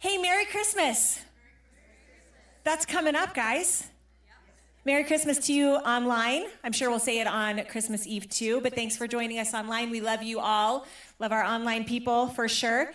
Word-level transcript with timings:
Hey, 0.00 0.16
Merry 0.16 0.44
Christmas. 0.44 1.20
That's 2.62 2.86
coming 2.86 3.16
up, 3.16 3.34
guys. 3.34 3.88
Merry 4.84 5.02
Christmas 5.02 5.44
to 5.48 5.52
you 5.52 5.70
online. 5.70 6.44
I'm 6.62 6.70
sure 6.70 6.88
we'll 6.88 7.00
say 7.00 7.18
it 7.18 7.26
on 7.26 7.64
Christmas 7.64 8.06
Eve 8.06 8.30
too, 8.30 8.60
but 8.60 8.76
thanks 8.76 8.96
for 8.96 9.08
joining 9.08 9.40
us 9.40 9.54
online. 9.54 9.90
We 9.90 10.00
love 10.00 10.22
you 10.22 10.38
all. 10.38 10.86
Love 11.18 11.32
our 11.32 11.42
online 11.42 11.84
people 11.84 12.28
for 12.28 12.46
sure. 12.46 12.92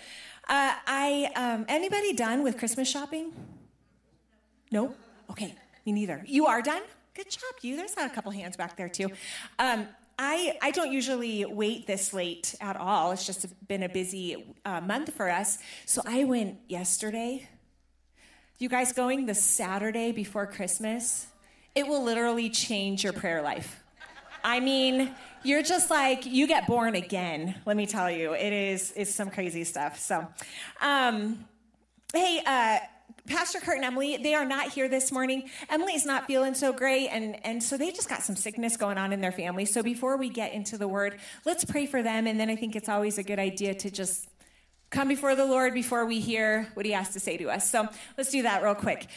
Uh, 0.48 0.76
I 0.88 1.30
um, 1.36 1.66
anybody 1.68 2.14
done 2.14 2.42
with 2.42 2.58
Christmas 2.58 2.90
shopping? 2.90 3.34
No. 4.72 4.96
Okay, 5.30 5.56
me 5.86 5.92
neither. 5.92 6.24
You 6.26 6.46
are 6.46 6.62
done. 6.62 6.84
Good 7.16 7.30
job, 7.30 7.42
you. 7.64 7.76
There's 7.76 7.98
not 7.98 8.10
a 8.10 8.16
couple 8.16 8.32
hands 8.32 8.56
back 8.56 8.78
there 8.78 8.88
too. 8.88 9.10
Um, 9.60 9.90
I, 10.18 10.58
I 10.62 10.72
don't 10.72 10.92
usually 10.92 11.46
wait 11.46 11.88
this 11.88 12.14
late 12.14 12.56
at 12.62 12.78
all. 12.78 13.12
It's 13.12 13.26
just 13.26 13.46
been 13.68 13.84
a 13.84 13.90
busy 13.90 14.56
uh, 14.66 14.82
month 14.82 15.14
for 15.14 15.30
us. 15.30 15.58
So 15.86 16.02
I 16.06 16.24
went 16.24 16.60
yesterday. 16.68 17.48
You 18.60 18.70
guys 18.70 18.94
going 18.94 19.26
the 19.26 19.36
Saturday 19.36 20.12
before 20.12 20.46
Christmas? 20.46 21.28
It 21.76 21.88
will 21.88 22.04
literally 22.04 22.50
change 22.50 23.04
your 23.04 23.14
prayer 23.14 23.42
life. 23.42 23.84
I 24.44 24.60
mean, 24.60 25.16
you're 25.44 25.64
just 25.64 25.90
like 25.90 26.26
you 26.26 26.48
get 26.48 26.68
born 26.68 26.96
again. 26.96 27.56
Let 27.66 27.78
me 27.78 27.86
tell 27.88 28.12
you, 28.12 28.34
it 28.34 28.54
is 28.54 28.94
it's 28.96 29.14
some 29.14 29.30
crazy 29.30 29.64
stuff. 29.64 30.00
So, 30.00 30.28
um, 30.82 31.46
hey, 32.14 32.42
uh, 32.46 32.80
Pastor 33.28 33.60
Kurt 33.60 33.78
and 33.78 33.86
Emily, 33.86 34.18
they 34.18 34.34
are 34.34 34.44
not 34.44 34.72
here 34.72 34.90
this 34.90 35.10
morning. 35.10 35.50
Emily's 35.70 36.06
not 36.06 36.28
feeling 36.28 36.54
so 36.54 36.74
great, 36.74 37.08
and, 37.08 37.38
and 37.46 37.64
so 37.64 37.78
they 37.78 37.90
just 37.92 38.10
got 38.10 38.22
some 38.22 38.36
sickness 38.36 38.76
going 38.76 38.98
on 38.98 39.14
in 39.14 39.22
their 39.22 39.32
family. 39.32 39.64
So 39.64 39.82
before 39.82 40.18
we 40.18 40.30
get 40.30 40.52
into 40.52 40.78
the 40.78 40.90
word, 40.90 41.18
let's 41.46 41.64
pray 41.64 41.86
for 41.86 42.04
them. 42.04 42.28
And 42.28 42.38
then 42.38 42.50
I 42.50 42.58
think 42.58 42.76
it's 42.76 42.90
always 42.90 43.18
a 43.18 43.24
good 43.24 43.40
idea 43.40 43.76
to 43.76 43.90
just 43.90 44.28
come 44.90 45.08
before 45.08 45.36
the 45.36 45.46
Lord 45.46 45.74
before 45.74 46.06
we 46.06 46.20
hear 46.20 46.68
what 46.74 46.86
he 46.86 46.92
has 46.92 47.14
to 47.14 47.20
say 47.20 47.38
to 47.38 47.50
us. 47.50 47.70
So 47.70 47.88
let's 48.18 48.30
do 48.30 48.44
that 48.44 48.62
real 48.62 48.76
quick. 48.76 49.08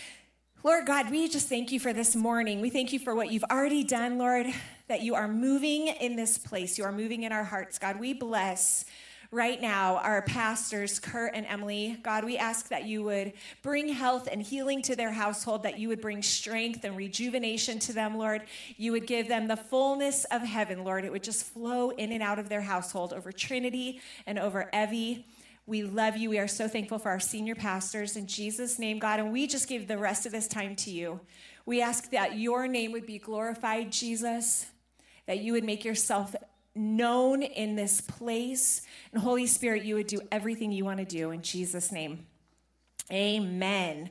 Lord 0.63 0.87
God, 0.87 1.11
we 1.11 1.29
just 1.29 1.49
thank 1.49 1.73
you 1.73 1.81
for 1.81 1.93
this 1.93 2.17
morning. 2.17 2.61
We 2.61 2.71
thank 2.71 2.93
you 2.93 2.99
for 2.99 3.15
what 3.15 3.31
you've 3.31 3.45
already 3.45 3.85
done, 3.85 4.19
Lord, 4.19 4.47
that 4.89 5.03
you 5.03 5.15
are 5.17 5.29
moving 5.29 5.89
in 5.89 6.17
this 6.17 6.39
place. 6.39 6.79
You 6.79 6.85
are 6.85 6.93
moving 6.93 7.25
in 7.25 7.33
our 7.33 7.45
hearts, 7.45 7.79
God. 7.79 8.01
We 8.01 8.15
bless 8.15 8.85
right 9.31 9.61
now 9.61 9.97
our 9.99 10.23
pastors, 10.23 10.99
Kurt 10.99 11.35
and 11.35 11.47
Emily. 11.47 11.99
God, 12.03 12.25
we 12.25 12.37
ask 12.37 12.69
that 12.69 12.85
you 12.85 13.03
would 13.05 13.33
bring 13.63 13.89
health 13.89 14.29
and 14.31 14.43
healing 14.43 14.83
to 14.83 14.97
their 14.97 15.13
household, 15.13 15.63
that 15.65 15.79
you 15.79 15.89
would 15.89 16.01
bring 16.01 16.23
strength 16.23 16.85
and 16.85 16.97
rejuvenation 16.97 17.79
to 17.81 17.93
them, 17.93 18.17
Lord. 18.17 18.43
You 18.77 18.93
would 18.93 19.07
give 19.07 19.29
them 19.29 19.49
the 19.49 19.57
fullness 19.57 20.25
of 20.27 20.43
heaven, 20.43 20.85
Lord. 20.85 21.05
It 21.05 21.13
would 21.13 21.25
just 21.25 21.45
flow 21.45 21.91
in 21.91 22.13
and 22.13 22.23
out 22.23 22.39
of 22.39 22.49
their 22.49 22.63
household 22.63 23.13
over 23.13 23.33
Trinity 23.33 24.01
and 24.27 24.39
over 24.39 24.71
Evie. 24.73 25.27
We 25.67 25.83
love 25.83 26.17
you. 26.17 26.31
We 26.31 26.39
are 26.39 26.47
so 26.47 26.69
thankful 26.69 26.99
for 26.99 27.11
our 27.11 27.19
senior 27.19 27.57
pastors 27.57 28.17
in 28.17 28.29
Jesus' 28.29 28.79
name, 28.79 29.01
God. 29.01 29.19
And 29.19 29.33
we 29.33 29.49
just 29.49 29.69
give 29.69 29.89
the 29.89 29.99
rest 29.99 30.25
of 30.25 30.31
this 30.31 30.47
time 30.47 30.77
to 30.77 30.91
you. 30.91 31.21
We 31.65 31.83
ask 31.83 32.11
that 32.11 32.39
your 32.39 32.69
name 32.69 32.93
would 32.93 33.07
be 33.07 33.19
glorified, 33.19 33.91
Jesus, 33.91 34.67
that 35.27 35.41
you 35.41 35.53
would 35.53 35.65
make 35.65 35.85
yourself 35.85 36.37
known 36.77 37.43
in 37.43 37.77
this 37.77 38.01
place. 38.01 38.83
And 39.13 39.23
Holy 39.23 39.47
Spirit, 39.47 39.85
you 39.85 39.95
would 39.97 40.07
do 40.07 40.21
everything 40.31 40.73
you 40.73 40.85
want 40.85 40.99
to 40.99 41.05
do 41.05 41.31
in 41.31 41.43
Jesus' 41.43 41.91
name. 41.91 42.27
Amen. 43.11 44.11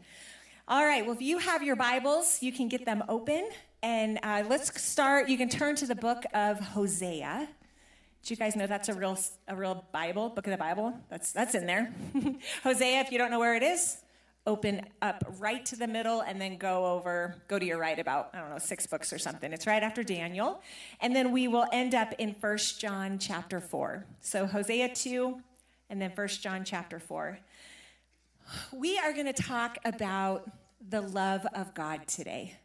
All 0.67 0.83
right, 0.83 1.05
well, 1.05 1.16
if 1.16 1.21
you 1.21 1.38
have 1.38 1.61
your 1.61 1.75
Bibles, 1.75 2.41
you 2.41 2.52
can 2.52 2.67
get 2.67 2.86
them 2.86 3.03
open. 3.08 3.47
And 3.83 4.19
uh, 4.23 4.43
let's 4.49 4.81
start. 4.81 5.30
You 5.30 5.38
can 5.38 5.49
turn 5.49 5.75
to 5.75 5.86
the 5.86 5.95
book 5.95 6.23
of 6.33 6.59
Hosea. 6.59 7.47
Do 8.23 8.33
you 8.33 8.38
guys 8.38 8.55
know 8.55 8.66
that's 8.66 8.89
a 8.89 8.93
real, 8.95 9.19
a 9.47 9.55
real 9.55 9.86
Bible, 9.91 10.30
book 10.30 10.47
of 10.47 10.52
the 10.52 10.58
Bible? 10.58 10.99
That's, 11.09 11.31
that's 11.31 11.53
in 11.53 11.67
there. 11.67 11.93
Hosea, 12.63 13.02
if 13.02 13.11
you 13.11 13.19
don't 13.19 13.30
know 13.30 13.39
where 13.39 13.55
it 13.55 13.61
is, 13.61 13.97
open 14.48 14.82
up 15.02 15.24
right 15.40 15.66
to 15.66 15.76
the 15.76 15.88
middle 15.88 16.22
and 16.22 16.40
then 16.40 16.58
go 16.58 16.86
over, 16.86 17.36
go 17.48 17.58
to 17.58 17.66
your 17.66 17.78
right 17.78 17.98
about, 17.98 18.30
I 18.34 18.40
don't 18.40 18.50
know, 18.50 18.60
six 18.60 18.86
books 18.86 19.12
or 19.12 19.18
something. 19.18 19.52
It's 19.52 19.66
right 19.66 19.82
after 19.82 20.04
Daniel. 20.04 20.62
And 21.02 21.16
then 21.16 21.32
we 21.32 21.48
will 21.48 21.66
end 21.72 21.95
up 21.95 22.14
in 22.20 22.36
First 22.36 22.80
John 22.80 23.17
chapter 23.17 23.60
4. 23.60 24.05
So 24.22 24.45
Hosea 24.45 24.94
2 24.94 25.42
and 25.89 26.02
then 26.02 26.11
First 26.11 26.44
John 26.44 26.64
chapter 26.64 27.00
4. 27.00 27.39
We 28.72 28.98
are 29.00 29.14
going 29.14 29.26
to 29.26 29.34
talk 29.34 29.80
about 29.84 30.50
the 30.88 31.02
love 31.02 31.45
of 31.55 31.73
God 31.73 32.08
today. 32.08 32.55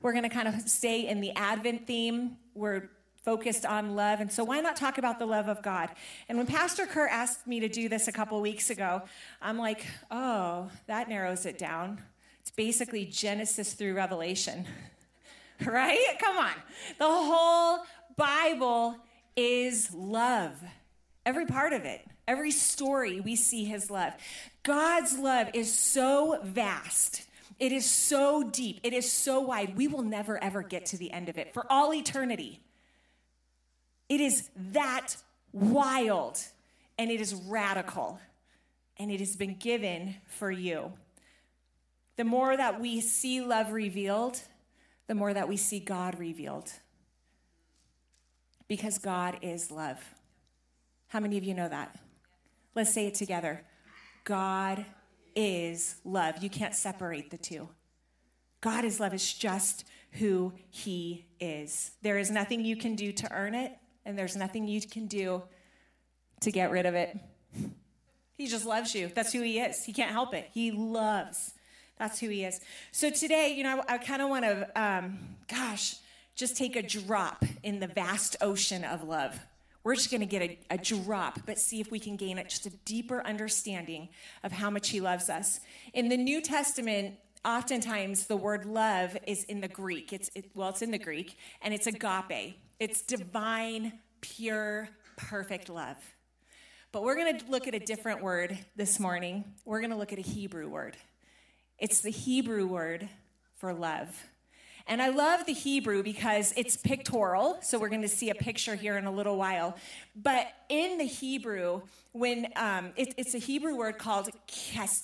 We're 0.00 0.12
going 0.12 0.24
to 0.24 0.28
kind 0.28 0.48
of 0.48 0.60
stay 0.68 1.08
in 1.08 1.20
the 1.20 1.32
Advent 1.34 1.86
theme. 1.86 2.36
We're 2.54 2.90
focused 3.28 3.66
on 3.66 3.94
love. 3.94 4.20
And 4.20 4.32
so, 4.32 4.42
why 4.42 4.60
not 4.60 4.74
talk 4.74 4.96
about 4.96 5.18
the 5.18 5.26
love 5.26 5.48
of 5.48 5.60
God? 5.60 5.90
And 6.30 6.38
when 6.38 6.46
Pastor 6.46 6.86
Kurt 6.86 7.10
asked 7.10 7.46
me 7.46 7.60
to 7.60 7.68
do 7.68 7.86
this 7.86 8.08
a 8.08 8.12
couple 8.12 8.40
weeks 8.40 8.70
ago, 8.70 9.02
I'm 9.42 9.58
like, 9.58 9.84
oh, 10.10 10.70
that 10.86 11.10
narrows 11.10 11.44
it 11.44 11.58
down. 11.58 12.00
It's 12.40 12.50
basically 12.50 13.04
Genesis 13.04 13.74
through 13.74 13.92
Revelation, 13.92 14.64
right? 15.66 16.16
Come 16.18 16.38
on. 16.38 16.52
The 16.98 17.04
whole 17.04 17.80
Bible 18.16 18.96
is 19.36 19.92
love, 19.92 20.54
every 21.26 21.44
part 21.44 21.74
of 21.74 21.84
it. 21.84 22.00
Every 22.26 22.50
story 22.50 23.20
we 23.20 23.36
see 23.36 23.66
his 23.66 23.90
love. 23.90 24.14
God's 24.62 25.18
love 25.18 25.48
is 25.52 25.70
so 25.70 26.40
vast. 26.42 27.26
It 27.58 27.72
is 27.72 27.84
so 27.84 28.42
deep. 28.42 28.80
It 28.82 28.94
is 28.94 29.12
so 29.12 29.40
wide. 29.40 29.76
We 29.76 29.86
will 29.86 30.02
never, 30.02 30.42
ever 30.42 30.62
get 30.62 30.86
to 30.86 30.96
the 30.96 31.12
end 31.12 31.28
of 31.28 31.36
it 31.36 31.52
for 31.52 31.70
all 31.70 31.92
eternity. 31.92 32.62
It 34.08 34.20
is 34.20 34.50
that 34.72 35.16
wild 35.52 36.40
and 36.98 37.10
it 37.10 37.20
is 37.20 37.34
radical 37.34 38.18
and 38.96 39.10
it 39.10 39.20
has 39.20 39.36
been 39.36 39.54
given 39.54 40.16
for 40.26 40.50
you. 40.50 40.92
The 42.16 42.24
more 42.24 42.56
that 42.56 42.80
we 42.80 43.00
see 43.00 43.40
love 43.40 43.72
revealed, 43.72 44.40
the 45.06 45.14
more 45.14 45.32
that 45.32 45.48
we 45.48 45.56
see 45.56 45.78
God 45.78 46.18
revealed. 46.18 46.72
Because 48.66 48.98
God 48.98 49.38
is 49.40 49.70
love. 49.70 49.98
How 51.08 51.20
many 51.20 51.38
of 51.38 51.44
you 51.44 51.54
know 51.54 51.68
that? 51.68 51.96
Let's 52.74 52.92
say 52.92 53.06
it 53.06 53.14
together. 53.14 53.64
God 54.24 54.84
is 55.34 55.96
love. 56.04 56.42
You 56.42 56.50
can't 56.50 56.74
separate 56.74 57.30
the 57.30 57.38
two. 57.38 57.68
God 58.60 58.84
is 58.84 59.00
love. 59.00 59.14
It's 59.14 59.32
just 59.32 59.84
who 60.12 60.52
He 60.70 61.26
is. 61.40 61.92
There 62.02 62.18
is 62.18 62.30
nothing 62.30 62.64
you 62.64 62.76
can 62.76 62.94
do 62.96 63.12
to 63.12 63.32
earn 63.32 63.54
it 63.54 63.72
and 64.08 64.18
there's 64.18 64.34
nothing 64.34 64.66
you 64.66 64.80
can 64.80 65.06
do 65.06 65.42
to 66.40 66.50
get 66.50 66.70
rid 66.70 66.86
of 66.86 66.94
it. 66.94 67.16
He 68.38 68.46
just 68.46 68.64
loves 68.64 68.94
you. 68.94 69.10
That's 69.14 69.34
who 69.34 69.42
he 69.42 69.60
is. 69.60 69.84
He 69.84 69.92
can't 69.92 70.10
help 70.10 70.32
it. 70.32 70.48
He 70.54 70.70
loves. 70.70 71.52
That's 71.98 72.18
who 72.18 72.30
he 72.30 72.44
is. 72.44 72.58
So 72.90 73.10
today, 73.10 73.54
you 73.54 73.62
know, 73.62 73.84
I, 73.86 73.94
I 73.94 73.98
kind 73.98 74.22
of 74.22 74.30
want 74.30 74.44
to, 74.46 74.80
um, 74.80 75.18
gosh, 75.46 75.96
just 76.34 76.56
take 76.56 76.74
a 76.74 76.82
drop 76.82 77.44
in 77.62 77.80
the 77.80 77.86
vast 77.86 78.36
ocean 78.40 78.82
of 78.82 79.04
love. 79.04 79.38
We're 79.84 79.94
just 79.94 80.10
going 80.10 80.20
to 80.20 80.26
get 80.26 80.42
a, 80.42 80.58
a, 80.70 80.78
drop, 80.78 81.40
but 81.44 81.58
see 81.58 81.80
if 81.80 81.90
we 81.90 81.98
can 81.98 82.16
gain 82.16 82.38
it, 82.38 82.48
just 82.48 82.64
a 82.64 82.70
deeper 82.86 83.22
understanding 83.26 84.08
of 84.42 84.52
how 84.52 84.70
much 84.70 84.88
he 84.88 85.00
loves 85.00 85.28
us. 85.28 85.60
In 85.92 86.08
the 86.08 86.16
New 86.16 86.40
Testament, 86.40 87.16
oftentimes 87.44 88.26
the 88.26 88.36
word 88.36 88.64
love 88.64 89.18
is 89.26 89.44
in 89.44 89.60
the 89.60 89.68
Greek. 89.68 90.12
It's 90.12 90.30
it, 90.34 90.50
well, 90.54 90.70
it's 90.70 90.82
in 90.82 90.92
the 90.92 90.98
Greek, 90.98 91.36
and 91.60 91.74
it's 91.74 91.86
agape. 91.86 92.56
It's 92.80 93.02
divine, 93.02 93.92
pure, 94.20 94.88
perfect 95.16 95.68
love. 95.68 95.96
But 96.92 97.02
we're 97.02 97.16
going 97.16 97.36
to 97.36 97.50
look 97.50 97.66
at 97.66 97.74
a 97.74 97.80
different 97.80 98.22
word 98.22 98.56
this 98.76 99.00
morning. 99.00 99.44
We're 99.64 99.80
going 99.80 99.90
to 99.90 99.96
look 99.96 100.12
at 100.12 100.20
a 100.20 100.22
Hebrew 100.22 100.68
word. 100.68 100.96
It's 101.80 102.02
the 102.02 102.10
Hebrew 102.10 102.68
word 102.68 103.08
for 103.56 103.74
love. 103.74 104.24
And 104.86 105.02
I 105.02 105.08
love 105.08 105.44
the 105.44 105.54
Hebrew 105.54 106.04
because 106.04 106.54
it's 106.56 106.76
pictorial. 106.76 107.58
So 107.62 107.80
we're 107.80 107.88
going 107.88 108.02
to 108.02 108.08
see 108.08 108.30
a 108.30 108.34
picture 108.36 108.76
here 108.76 108.96
in 108.96 109.06
a 109.06 109.12
little 109.12 109.36
while. 109.36 109.76
But 110.14 110.46
in 110.68 110.98
the 110.98 111.04
Hebrew, 111.04 111.82
when 112.12 112.46
um, 112.54 112.92
it, 112.94 113.12
it's 113.16 113.34
a 113.34 113.38
Hebrew 113.38 113.76
word 113.76 113.98
called 113.98 114.30
kes. 114.46 115.02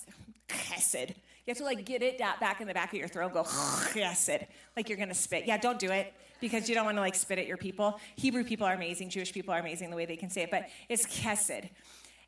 You 1.45 1.51
have 1.51 1.57
to 1.57 1.63
like 1.63 1.85
get 1.85 2.01
it 2.01 2.17
back 2.17 2.59
in 2.59 2.67
the 2.67 2.73
back 2.73 2.91
of 2.91 2.99
your 2.99 3.07
throat, 3.07 3.25
and 3.25 3.33
go 3.33 3.43
chesed, 3.43 4.47
like 4.75 4.89
you're 4.89 4.97
to 4.97 5.13
spit. 5.13 5.45
Yeah, 5.45 5.57
don't 5.57 5.77
do 5.77 5.91
it 5.91 6.13
because 6.41 6.67
you 6.67 6.75
don't 6.75 6.85
want 6.85 6.97
to 6.97 7.01
like 7.01 7.15
spit 7.15 7.37
at 7.37 7.45
your 7.45 7.57
people. 7.57 7.99
Hebrew 8.15 8.43
people 8.43 8.65
are 8.65 8.73
amazing, 8.73 9.09
Jewish 9.09 9.31
people 9.31 9.53
are 9.53 9.59
amazing 9.59 9.91
the 9.91 9.95
way 9.95 10.05
they 10.05 10.15
can 10.15 10.29
say 10.29 10.41
it, 10.43 10.51
but 10.51 10.67
it's 10.89 11.05
kesed. 11.05 11.69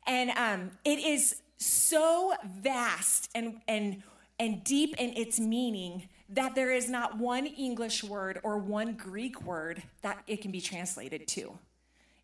And 0.06 0.30
um, 0.30 0.70
it 0.84 1.00
is 1.00 1.42
so 1.58 2.34
vast 2.46 3.30
and, 3.34 3.60
and, 3.66 4.02
and 4.38 4.62
deep 4.62 4.94
in 4.98 5.16
its 5.16 5.40
meaning 5.40 6.08
that 6.30 6.54
there 6.54 6.72
is 6.72 6.88
not 6.88 7.18
one 7.18 7.46
English 7.46 8.04
word 8.04 8.38
or 8.42 8.58
one 8.58 8.94
Greek 8.94 9.42
word 9.42 9.82
that 10.02 10.22
it 10.26 10.40
can 10.40 10.50
be 10.50 10.60
translated 10.60 11.26
to. 11.28 11.58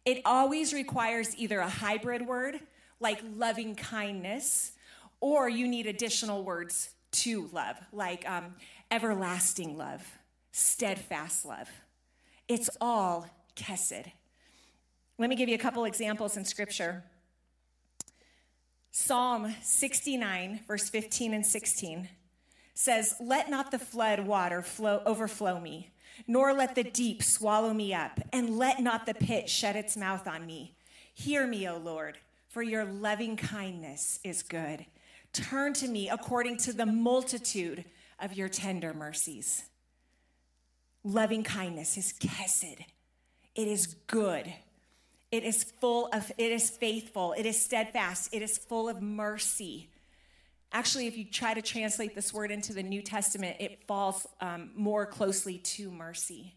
It 0.05 0.21
always 0.25 0.73
requires 0.73 1.37
either 1.37 1.59
a 1.61 1.69
hybrid 1.69 2.27
word, 2.27 2.61
like 3.01 3.21
loving 3.37 3.75
kindness, 3.75 4.73
or 5.25 5.49
you 5.49 5.67
need 5.67 5.87
additional 5.87 6.45
words 6.45 6.91
to 7.11 7.49
love, 7.51 7.77
like 7.95 8.29
um, 8.29 8.55
everlasting 8.91 9.79
love 9.79 10.07
steadfast 10.53 11.47
love. 11.47 11.69
It's 12.47 12.69
all 12.79 13.27
kesed. 13.57 14.05
Let 15.19 15.31
me 15.31 15.35
give 15.35 15.49
you 15.49 15.55
a 15.55 15.59
couple 15.59 15.87
examples 15.87 16.37
in 16.37 16.45
scripture. 16.45 17.03
Psalm 18.93 19.55
69, 19.63 20.61
verse 20.69 20.91
15 20.91 21.33
and 21.33 21.47
16 21.47 22.09
says, 22.75 23.15
Let 23.19 23.49
not 23.49 23.71
the 23.71 23.79
flood 23.79 24.21
water 24.21 24.61
flow, 24.61 25.01
overflow 25.07 25.59
me, 25.59 25.91
nor 26.29 26.53
let 26.53 26.75
the 26.75 26.85
deep 26.85 27.23
swallow 27.23 27.73
me 27.73 27.95
up, 27.95 28.21
and 28.31 28.59
let 28.59 28.81
not 28.81 29.07
the 29.07 29.15
pit 29.15 29.49
shut 29.49 29.75
its 29.75 29.97
mouth 29.97 30.29
on 30.29 30.45
me. 30.45 30.77
Hear 31.15 31.47
me, 31.47 31.67
O 31.67 31.79
Lord, 31.79 32.19
for 32.47 32.63
your 32.63 32.85
loving 32.85 33.37
kindness 33.37 34.21
is 34.23 34.43
good. 34.43 34.85
Turn 35.35 35.73
to 35.75 35.89
me 35.89 36.09
according 36.09 36.59
to 36.59 36.73
the 36.73 36.87
multitude 36.87 37.85
of 38.21 38.33
your 38.33 38.49
tender 38.49 38.95
mercies. 38.95 39.65
Loving 41.03 41.43
kindness 41.43 41.99
is 41.99 42.15
kesed. 42.15 42.85
It 43.55 43.69
is 43.69 43.89
good. 44.07 44.51
It 45.33 45.43
is 45.43 45.65
full 45.65 46.09
of, 46.13 46.31
it 46.39 46.53
is 46.53 46.71
faithful. 46.71 47.35
It 47.37 47.47
is 47.47 47.61
steadfast. 47.61 48.33
It 48.33 48.41
is 48.41 48.57
full 48.57 48.89
of 48.89 49.03
mercy. 49.03 49.91
Actually, 50.73 51.09
if 51.09 51.19
you 51.19 51.25
try 51.25 51.53
to 51.53 51.63
translate 51.63 52.15
this 52.15 52.33
word 52.33 52.53
into 52.53 52.73
the 52.73 52.83
New 52.83 53.03
Testament, 53.03 53.57
it 53.59 53.85
falls 53.87 54.27
um, 54.41 54.71
more 54.77 55.05
closely 55.05 55.59
to 55.59 55.91
mercy. 55.91 56.55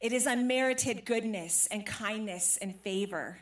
It 0.00 0.12
is 0.12 0.26
unmerited 0.26 1.04
goodness 1.04 1.68
and 1.70 1.86
kindness 1.86 2.58
and 2.60 2.74
favor. 2.74 3.38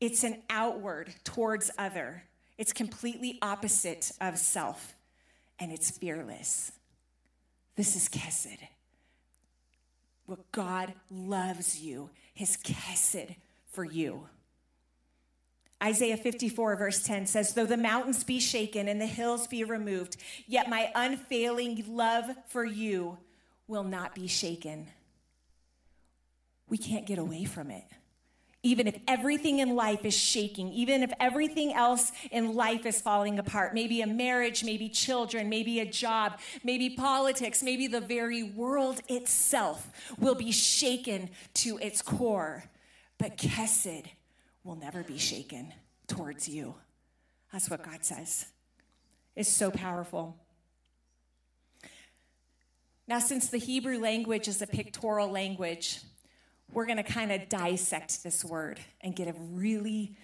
It's 0.00 0.24
an 0.24 0.42
outward 0.50 1.14
towards 1.22 1.70
other. 1.78 2.24
It's 2.58 2.72
completely 2.72 3.38
opposite 3.42 4.12
of 4.20 4.38
self, 4.38 4.94
and 5.58 5.72
it's 5.72 5.90
fearless. 5.90 6.72
This 7.76 7.96
is 7.96 8.08
Kesed. 8.08 8.58
What 10.26 10.52
God 10.52 10.94
loves 11.10 11.80
you, 11.80 12.10
his 12.34 12.56
Kesed 12.56 13.36
for 13.66 13.84
you. 13.84 14.28
Isaiah 15.82 16.16
54, 16.16 16.76
verse 16.76 17.02
10 17.02 17.26
says, 17.26 17.54
Though 17.54 17.66
the 17.66 17.76
mountains 17.76 18.22
be 18.22 18.38
shaken 18.38 18.86
and 18.86 19.00
the 19.00 19.06
hills 19.06 19.48
be 19.48 19.64
removed, 19.64 20.16
yet 20.46 20.68
my 20.68 20.92
unfailing 20.94 21.84
love 21.88 22.26
for 22.46 22.64
you 22.64 23.18
will 23.66 23.82
not 23.82 24.14
be 24.14 24.28
shaken. 24.28 24.86
We 26.68 26.78
can't 26.78 27.06
get 27.06 27.18
away 27.18 27.44
from 27.44 27.70
it 27.70 27.84
even 28.62 28.86
if 28.86 28.96
everything 29.08 29.58
in 29.58 29.74
life 29.74 30.04
is 30.04 30.16
shaking, 30.16 30.72
even 30.72 31.02
if 31.02 31.12
everything 31.18 31.72
else 31.72 32.12
in 32.30 32.54
life 32.54 32.86
is 32.86 33.00
falling 33.00 33.38
apart, 33.38 33.74
maybe 33.74 34.02
a 34.02 34.06
marriage, 34.06 34.62
maybe 34.62 34.88
children, 34.88 35.48
maybe 35.48 35.80
a 35.80 35.86
job, 35.86 36.38
maybe 36.62 36.90
politics, 36.90 37.62
maybe 37.62 37.88
the 37.88 38.00
very 38.00 38.42
world 38.42 39.00
itself 39.08 39.90
will 40.18 40.36
be 40.36 40.52
shaken 40.52 41.28
to 41.54 41.76
its 41.78 42.02
core. 42.02 42.64
But 43.18 43.36
Kesed 43.36 44.06
will 44.62 44.76
never 44.76 45.02
be 45.02 45.18
shaken 45.18 45.72
towards 46.06 46.48
you. 46.48 46.74
That's 47.52 47.68
what 47.68 47.82
God 47.82 48.04
says. 48.04 48.46
It's 49.34 49.52
so 49.52 49.72
powerful. 49.72 50.36
Now, 53.08 53.18
since 53.18 53.48
the 53.48 53.58
Hebrew 53.58 53.98
language 53.98 54.46
is 54.46 54.62
a 54.62 54.66
pictorial 54.66 55.30
language, 55.30 55.98
we're 56.72 56.86
going 56.86 56.96
to 56.96 57.02
kind 57.02 57.32
of 57.32 57.48
dissect 57.48 58.22
this 58.22 58.44
word 58.44 58.80
and 59.00 59.14
get 59.14 59.28
a 59.28 59.34
really 59.52 60.16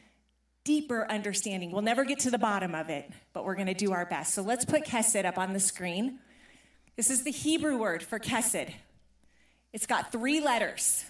deeper 0.65 1.07
understanding. 1.11 1.71
We'll 1.71 1.83
never 1.83 2.05
get 2.05 2.21
to 2.21 2.31
the 2.31 2.39
bottom 2.39 2.75
of 2.75 2.91
it, 2.91 3.11
but 3.33 3.45
we're 3.45 3.55
going 3.55 3.69
to 3.69 3.75
do 3.75 3.93
our 3.93 4.07
best. 4.07 4.35
So 4.35 4.43
let's 4.43 4.65
put 4.65 4.85
kesed 4.85 5.25
up 5.25 5.39
on 5.39 5.53
the 5.53 5.61
screen. 5.61 6.19
This 6.97 7.11
is 7.11 7.23
the 7.23 7.31
Hebrew 7.31 7.79
word 7.79 8.03
for 8.03 8.19
kesed. 8.19 8.71
It's 9.73 9.87
got 9.87 10.13
three 10.13 10.41
letters. 10.41 11.05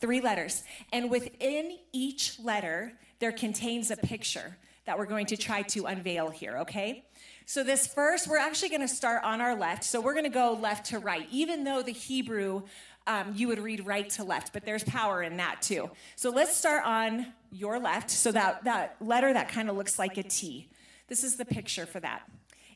Three 0.00 0.20
letters. 0.20 0.62
And 0.92 1.10
within 1.10 1.76
each 1.92 2.38
letter, 2.38 2.92
there 3.18 3.32
contains 3.32 3.90
a 3.90 3.96
picture 3.96 4.56
that 4.86 4.98
we're 4.98 5.06
going 5.06 5.26
to 5.26 5.36
try 5.36 5.62
to 5.62 5.84
unveil 5.84 6.30
here, 6.30 6.58
okay? 6.60 7.04
So, 7.44 7.62
this 7.62 7.86
first, 7.86 8.26
we're 8.26 8.38
actually 8.38 8.70
going 8.70 8.80
to 8.80 8.88
start 8.88 9.22
on 9.24 9.40
our 9.42 9.54
left. 9.54 9.84
So, 9.84 10.00
we're 10.00 10.14
going 10.14 10.24
to 10.24 10.30
go 10.30 10.52
left 10.52 10.86
to 10.86 10.98
right, 10.98 11.26
even 11.30 11.64
though 11.64 11.82
the 11.82 11.92
Hebrew 11.92 12.62
um, 13.08 13.32
you 13.34 13.48
would 13.48 13.58
read 13.58 13.86
right 13.86 14.08
to 14.10 14.22
left, 14.22 14.52
but 14.52 14.64
there's 14.64 14.84
power 14.84 15.22
in 15.22 15.38
that 15.38 15.62
too. 15.62 15.90
So 16.14 16.30
let's 16.30 16.54
start 16.54 16.84
on 16.84 17.26
your 17.50 17.80
left. 17.80 18.10
So 18.10 18.30
that, 18.32 18.64
that 18.64 18.96
letter 19.00 19.32
that 19.32 19.48
kind 19.48 19.70
of 19.70 19.76
looks 19.76 19.98
like 19.98 20.18
a 20.18 20.22
T. 20.22 20.68
This 21.08 21.24
is 21.24 21.36
the 21.36 21.46
picture 21.46 21.86
for 21.86 22.00
that. 22.00 22.30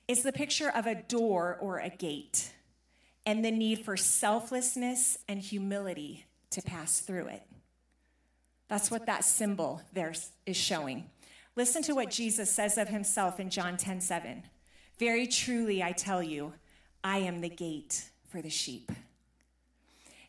It's 0.09 0.23
the 0.23 0.33
picture 0.33 0.71
of 0.71 0.87
a 0.87 0.95
door 0.95 1.59
or 1.61 1.79
a 1.79 1.91
gate 1.91 2.53
and 3.27 3.45
the 3.45 3.51
need 3.51 3.85
for 3.85 3.97
selflessness 3.97 5.19
and 5.29 5.39
humility 5.39 6.25
to 6.51 6.63
pass 6.63 7.01
through 7.01 7.27
it. 7.27 7.43
That's 8.69 8.91
what 8.91 9.07
that 9.07 9.25
symbol 9.25 9.83
there 9.93 10.15
is 10.47 10.57
showing. 10.57 11.11
Listen 11.57 11.83
to 11.83 11.95
what 11.95 12.11
Jesus 12.11 12.51
says 12.51 12.79
of 12.79 12.89
himself 12.89 13.39
in 13.39 13.51
John 13.51 13.77
10 13.77 14.01
7. 14.01 14.43
Very 14.99 15.27
truly, 15.27 15.83
I 15.83 15.93
tell 15.93 16.23
you, 16.23 16.55
I 17.05 17.19
am 17.19 17.43
the 17.43 17.51
gate 17.51 18.09
for 18.29 18.41
the 18.41 18.51
sheep. 18.51 18.91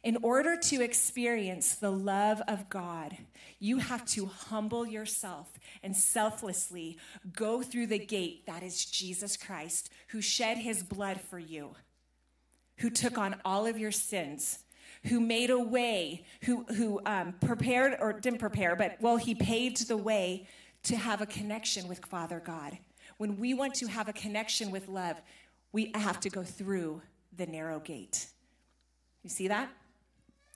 In 0.03 0.17
order 0.21 0.57
to 0.57 0.81
experience 0.81 1.75
the 1.75 1.91
love 1.91 2.41
of 2.45 2.67
God, 2.69 3.17
you 3.59 3.77
have 3.77 4.03
to 4.07 4.25
humble 4.25 4.85
yourself 4.85 5.57
and 5.81 5.95
selflessly 5.95 6.97
go 7.31 7.61
through 7.61 7.87
the 7.87 7.99
gate 7.99 8.45
that 8.45 8.63
is 8.63 8.83
Jesus 8.83 9.37
Christ, 9.37 9.89
who 10.09 10.21
shed 10.21 10.57
his 10.57 10.83
blood 10.83 11.21
for 11.21 11.39
you, 11.39 11.75
who 12.79 12.89
took 12.89 13.17
on 13.17 13.37
all 13.45 13.65
of 13.65 13.77
your 13.77 13.93
sins, 13.93 14.59
who 15.05 15.21
made 15.21 15.49
a 15.49 15.59
way, 15.59 16.25
who, 16.43 16.65
who 16.75 16.99
um, 17.05 17.33
prepared, 17.39 17.95
or 18.01 18.11
didn't 18.11 18.39
prepare, 18.39 18.75
but 18.75 18.97
well, 18.99 19.15
he 19.15 19.33
paved 19.33 19.87
the 19.87 19.97
way 19.97 20.45
to 20.83 20.97
have 20.97 21.21
a 21.21 21.25
connection 21.25 21.87
with 21.87 22.05
Father 22.05 22.41
God. 22.43 22.77
When 23.17 23.39
we 23.39 23.53
want 23.53 23.75
to 23.75 23.87
have 23.87 24.09
a 24.09 24.13
connection 24.13 24.69
with 24.69 24.89
love, 24.89 25.21
we 25.71 25.91
have 25.95 26.19
to 26.21 26.29
go 26.29 26.43
through 26.43 27.01
the 27.37 27.45
narrow 27.45 27.79
gate. 27.79 28.27
You 29.23 29.29
see 29.29 29.47
that? 29.47 29.69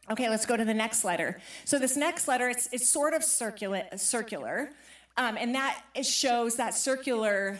Okay, 0.09 0.30
let's 0.30 0.45
go 0.45 0.56
to 0.56 0.63
the 0.63 0.74
next 0.74 1.04
letter. 1.04 1.39
So 1.65 1.80
this 1.80 1.98
next 1.98 2.27
letter, 2.27 2.48
it's, 2.48 2.69
it's 2.71 2.88
sort 2.88 3.13
of 3.13 3.24
circular, 3.24 3.83
circular 3.98 4.71
um, 5.18 5.36
and 5.38 5.56
that 5.56 5.81
shows 6.04 6.56
that 6.56 6.75
circular 6.75 7.57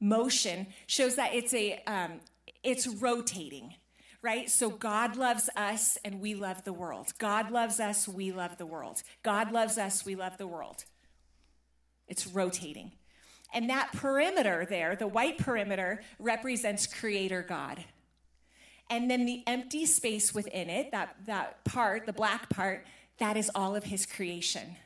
motion 0.00 0.66
shows 0.86 1.16
that 1.16 1.34
it's 1.34 1.54
a 1.54 1.82
um, 1.86 2.20
it's 2.62 2.86
rotating 2.86 3.74
right? 4.22 4.48
So 4.48 4.70
god 4.70 5.16
loves 5.16 5.50
us 5.54 5.98
and 6.02 6.18
we 6.18 6.34
love 6.34 6.64
the 6.64 6.72
world. 6.72 7.12
God 7.18 7.50
loves 7.50 7.78
us 7.78 8.08
we 8.08 8.32
love 8.32 8.56
the 8.56 8.64
world. 8.64 9.02
God 9.22 9.52
loves 9.52 9.76
us 9.76 10.04
we 10.04 10.14
love 10.14 10.38
the 10.38 10.46
world. 10.46 10.84
It's 12.08 12.26
rotating. 12.26 12.92
And 13.52 13.68
that 13.68 13.92
perimeter 13.92 14.66
there 14.68 14.96
the 14.96 15.06
white 15.06 15.38
perimeter 15.38 16.02
represents 16.18 16.86
creator 16.86 17.42
god 17.42 17.84
and 18.90 19.10
then 19.10 19.24
the 19.24 19.42
empty 19.46 19.86
space 19.86 20.34
within 20.34 20.68
it, 20.68 20.92
that, 20.92 21.16
that 21.26 21.64
part, 21.64 22.06
the 22.06 22.12
black 22.12 22.48
part, 22.50 22.86
that 23.18 23.36
is 23.36 23.50
all 23.54 23.74
of 23.74 23.84
his 23.84 24.06
creation. 24.06 24.76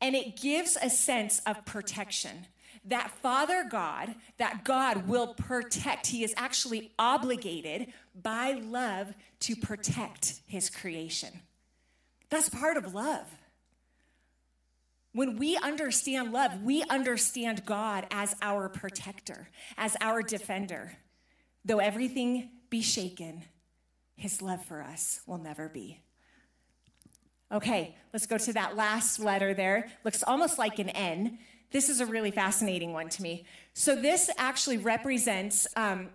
And 0.00 0.14
it 0.14 0.36
gives 0.36 0.76
a 0.80 0.90
sense 0.90 1.40
of 1.46 1.64
protection. 1.64 2.46
That 2.84 3.10
Father 3.10 3.66
God, 3.68 4.14
that 4.38 4.64
God 4.64 5.08
will 5.08 5.34
protect. 5.34 6.06
He 6.06 6.22
is 6.22 6.34
actually 6.36 6.92
obligated 6.98 7.92
by 8.20 8.52
love 8.52 9.14
to 9.40 9.56
protect 9.56 10.40
his 10.46 10.70
creation. 10.70 11.40
That's 12.30 12.48
part 12.48 12.76
of 12.76 12.94
love. 12.94 13.26
When 15.12 15.36
we 15.36 15.56
understand 15.56 16.32
love, 16.32 16.62
we 16.62 16.82
understand 16.90 17.64
God 17.64 18.06
as 18.10 18.36
our 18.42 18.68
protector, 18.68 19.48
as 19.78 19.96
our 20.00 20.22
defender. 20.22 20.98
Though 21.64 21.78
everything 21.78 22.50
be 22.76 22.82
shaken, 22.82 23.42
his 24.16 24.42
love 24.42 24.62
for 24.62 24.82
us 24.82 25.22
will 25.26 25.38
never 25.38 25.66
be. 25.66 25.98
Okay, 27.50 27.94
let's 28.12 28.26
go 28.26 28.36
to 28.36 28.52
that 28.52 28.76
last 28.76 29.18
letter 29.18 29.54
there. 29.54 29.88
Looks 30.04 30.22
almost 30.22 30.58
like 30.58 30.78
an 30.78 30.90
N. 30.90 31.38
This 31.70 31.88
is 31.88 32.00
a 32.00 32.06
really 32.06 32.30
fascinating 32.30 32.92
one 32.92 33.08
to 33.08 33.22
me. 33.22 33.46
So, 33.72 33.96
this 33.96 34.28
actually 34.36 34.76
represents 34.76 35.66
um, 35.74 36.10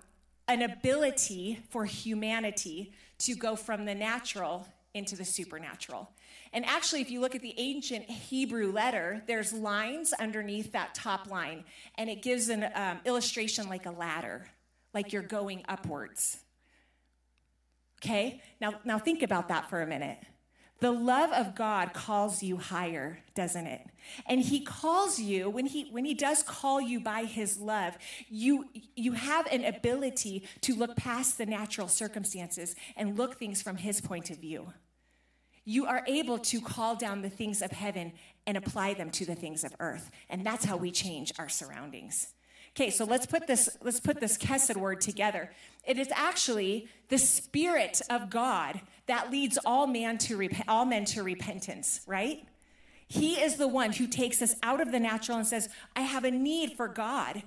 an 0.47 0.61
ability 0.61 1.63
for 1.71 1.85
humanity 1.85 2.93
to 3.19 3.33
go 3.33 3.55
from 3.55 3.85
the 3.85 3.95
natural 3.95 4.67
into 4.93 5.15
the 5.15 5.25
supernatural. 5.25 6.11
And 6.53 6.63
actually, 6.65 7.01
if 7.01 7.09
you 7.09 7.21
look 7.21 7.33
at 7.33 7.41
the 7.41 7.55
ancient 7.57 8.07
Hebrew 8.07 8.71
letter, 8.71 9.23
there's 9.25 9.51
lines 9.51 10.13
underneath 10.13 10.73
that 10.73 10.93
top 10.93 11.27
line, 11.27 11.63
and 11.95 12.07
it 12.07 12.21
gives 12.21 12.49
an 12.49 12.69
um, 12.75 12.99
illustration 13.03 13.67
like 13.67 13.87
a 13.87 13.91
ladder 13.91 14.45
like 14.93 15.11
you're 15.11 15.23
going 15.23 15.63
upwards. 15.67 16.37
Okay? 18.03 18.41
Now, 18.59 18.75
now 18.83 18.97
think 18.99 19.23
about 19.23 19.47
that 19.49 19.69
for 19.69 19.81
a 19.81 19.87
minute. 19.87 20.17
The 20.79 20.91
love 20.91 21.31
of 21.31 21.53
God 21.53 21.93
calls 21.93 22.41
you 22.41 22.57
higher, 22.57 23.19
doesn't 23.35 23.67
it? 23.67 23.85
And 24.25 24.41
he 24.41 24.61
calls 24.61 25.19
you 25.19 25.47
when 25.47 25.67
he 25.67 25.89
when 25.91 26.05
he 26.05 26.15
does 26.15 26.41
call 26.41 26.81
you 26.81 26.99
by 26.99 27.25
his 27.25 27.59
love, 27.59 27.95
you 28.29 28.65
you 28.95 29.11
have 29.13 29.45
an 29.51 29.63
ability 29.63 30.47
to 30.61 30.73
look 30.75 30.95
past 30.95 31.37
the 31.37 31.45
natural 31.45 31.87
circumstances 31.87 32.75
and 32.95 33.15
look 33.15 33.37
things 33.37 33.61
from 33.61 33.77
his 33.77 34.01
point 34.01 34.31
of 34.31 34.37
view. 34.39 34.73
you 35.65 35.85
are 35.85 36.03
able 36.07 36.39
to 36.39 36.59
call 36.61 36.95
down 36.95 37.21
the 37.21 37.29
things 37.29 37.61
of 37.61 37.71
heaven 37.71 38.13
and 38.47 38.57
apply 38.57 38.93
them 38.95 39.11
to 39.11 39.25
the 39.25 39.35
things 39.35 39.63
of 39.63 39.75
earth. 39.79 40.09
And 40.29 40.45
that's 40.45 40.65
how 40.65 40.77
we 40.77 40.91
change 40.91 41.31
our 41.37 41.49
surroundings. 41.49 42.33
Okay, 42.75 42.89
so 42.89 43.03
let's 43.03 43.25
put 43.25 43.47
this 43.47 43.69
let's 43.81 43.99
put 43.99 44.19
this 44.19 44.37
kesed 44.37 44.77
word 44.77 45.01
together. 45.01 45.51
It 45.85 45.97
is 45.97 46.09
actually 46.13 46.87
the 47.09 47.17
spirit 47.17 48.01
of 48.09 48.29
God 48.29 48.81
that 49.07 49.29
leads 49.29 49.57
all 49.65 49.87
man 49.87 50.17
to 50.19 50.37
rep- 50.37 50.63
all 50.67 50.85
men 50.85 51.03
to 51.05 51.23
repentance, 51.23 52.01
right? 52.07 52.47
He 53.07 53.33
is 53.33 53.57
the 53.57 53.67
one 53.67 53.91
who 53.91 54.07
takes 54.07 54.41
us 54.41 54.55
out 54.63 54.79
of 54.79 54.93
the 54.93 54.99
natural 54.99 55.37
and 55.37 55.45
says, 55.45 55.67
"I 55.95 56.01
have 56.01 56.23
a 56.23 56.31
need 56.31 56.73
for 56.73 56.87
God." 56.87 57.43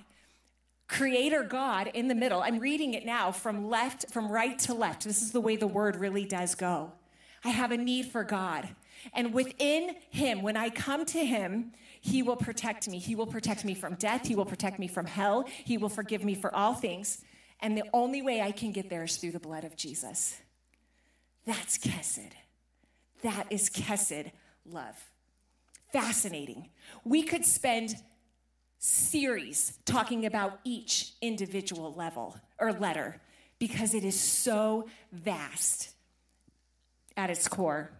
Creator 0.87 1.45
God 1.45 1.89
in 1.95 2.07
the 2.09 2.13
middle. 2.13 2.43
I'm 2.43 2.59
reading 2.59 2.93
it 2.93 3.05
now 3.05 3.31
from 3.31 3.67
left 3.67 4.11
from 4.11 4.29
right 4.29 4.59
to 4.59 4.73
left. 4.75 5.05
This 5.05 5.23
is 5.23 5.31
the 5.31 5.41
way 5.41 5.55
the 5.55 5.65
word 5.65 5.95
really 5.95 6.25
does 6.25 6.53
go. 6.53 6.91
I 7.43 7.49
have 7.49 7.71
a 7.71 7.77
need 7.77 8.05
for 8.05 8.23
God. 8.23 8.69
And 9.13 9.33
within 9.33 9.95
him, 10.09 10.41
when 10.41 10.57
I 10.57 10.69
come 10.69 11.05
to 11.05 11.25
him, 11.25 11.71
he 12.01 12.21
will 12.21 12.35
protect 12.35 12.87
me. 12.87 12.99
He 12.99 13.15
will 13.15 13.27
protect 13.27 13.65
me 13.65 13.73
from 13.73 13.95
death. 13.95 14.27
He 14.27 14.35
will 14.35 14.45
protect 14.45 14.79
me 14.79 14.87
from 14.87 15.05
hell. 15.05 15.45
He 15.63 15.77
will 15.77 15.89
forgive 15.89 16.23
me 16.23 16.35
for 16.35 16.53
all 16.55 16.73
things. 16.73 17.23
And 17.59 17.77
the 17.77 17.85
only 17.93 18.21
way 18.21 18.41
I 18.41 18.51
can 18.51 18.71
get 18.71 18.89
there 18.89 19.03
is 19.03 19.17
through 19.17 19.31
the 19.31 19.39
blood 19.39 19.63
of 19.63 19.75
Jesus. 19.75 20.37
That's 21.45 21.77
Kesed. 21.77 22.31
That 23.21 23.47
is 23.49 23.69
Kesed 23.69 24.31
love. 24.65 24.95
Fascinating. 25.91 26.69
We 27.03 27.23
could 27.23 27.45
spend 27.45 27.95
series 28.77 29.79
talking 29.85 30.25
about 30.25 30.59
each 30.63 31.13
individual 31.21 31.93
level 31.93 32.37
or 32.59 32.73
letter 32.73 33.21
because 33.57 33.93
it 33.93 34.03
is 34.03 34.19
so 34.19 34.87
vast 35.11 35.91
at 37.15 37.29
its 37.29 37.47
core. 37.47 37.91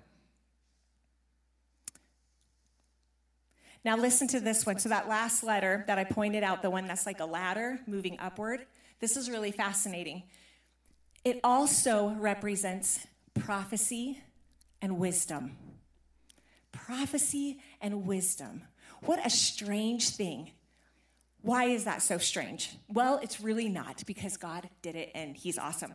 Now, 3.86 3.96
listen 3.96 4.28
to 4.30 4.40
this 4.40 4.66
one. 4.66 4.80
So, 4.80 4.90
that 4.90 5.08
last 5.08 5.44
letter 5.44 5.84
that 5.86 6.00
I 6.00 6.04
pointed 6.04 6.44
out, 6.44 6.64
the 6.64 6.72
one 6.72 6.88
that's 6.88 7.06
like 7.06 7.20
a 7.20 7.26
ladder 7.26 7.80
moving 7.86 8.18
upward, 8.20 8.66
this 9.00 9.16
is 9.16 9.30
really 9.30 9.52
fascinating. 9.52 10.24
It 11.24 11.40
also 11.44 12.10
represents 12.10 13.06
prophecy 13.36 14.20
and 14.82 14.98
wisdom. 14.98 15.56
Prophecy 16.72 17.60
and 17.80 18.08
wisdom. 18.08 18.64
What 19.02 19.24
a 19.24 19.30
strange 19.30 20.10
thing. 20.10 20.52
Why 21.44 21.66
is 21.66 21.84
that 21.84 22.02
so 22.02 22.18
strange? 22.18 22.76
Well, 22.88 23.20
it's 23.22 23.40
really 23.40 23.70
not 23.70 24.04
because 24.08 24.36
God 24.36 24.68
did 24.82 24.96
it 24.96 25.12
and 25.14 25.38
He's 25.38 25.60
awesome 25.60 25.94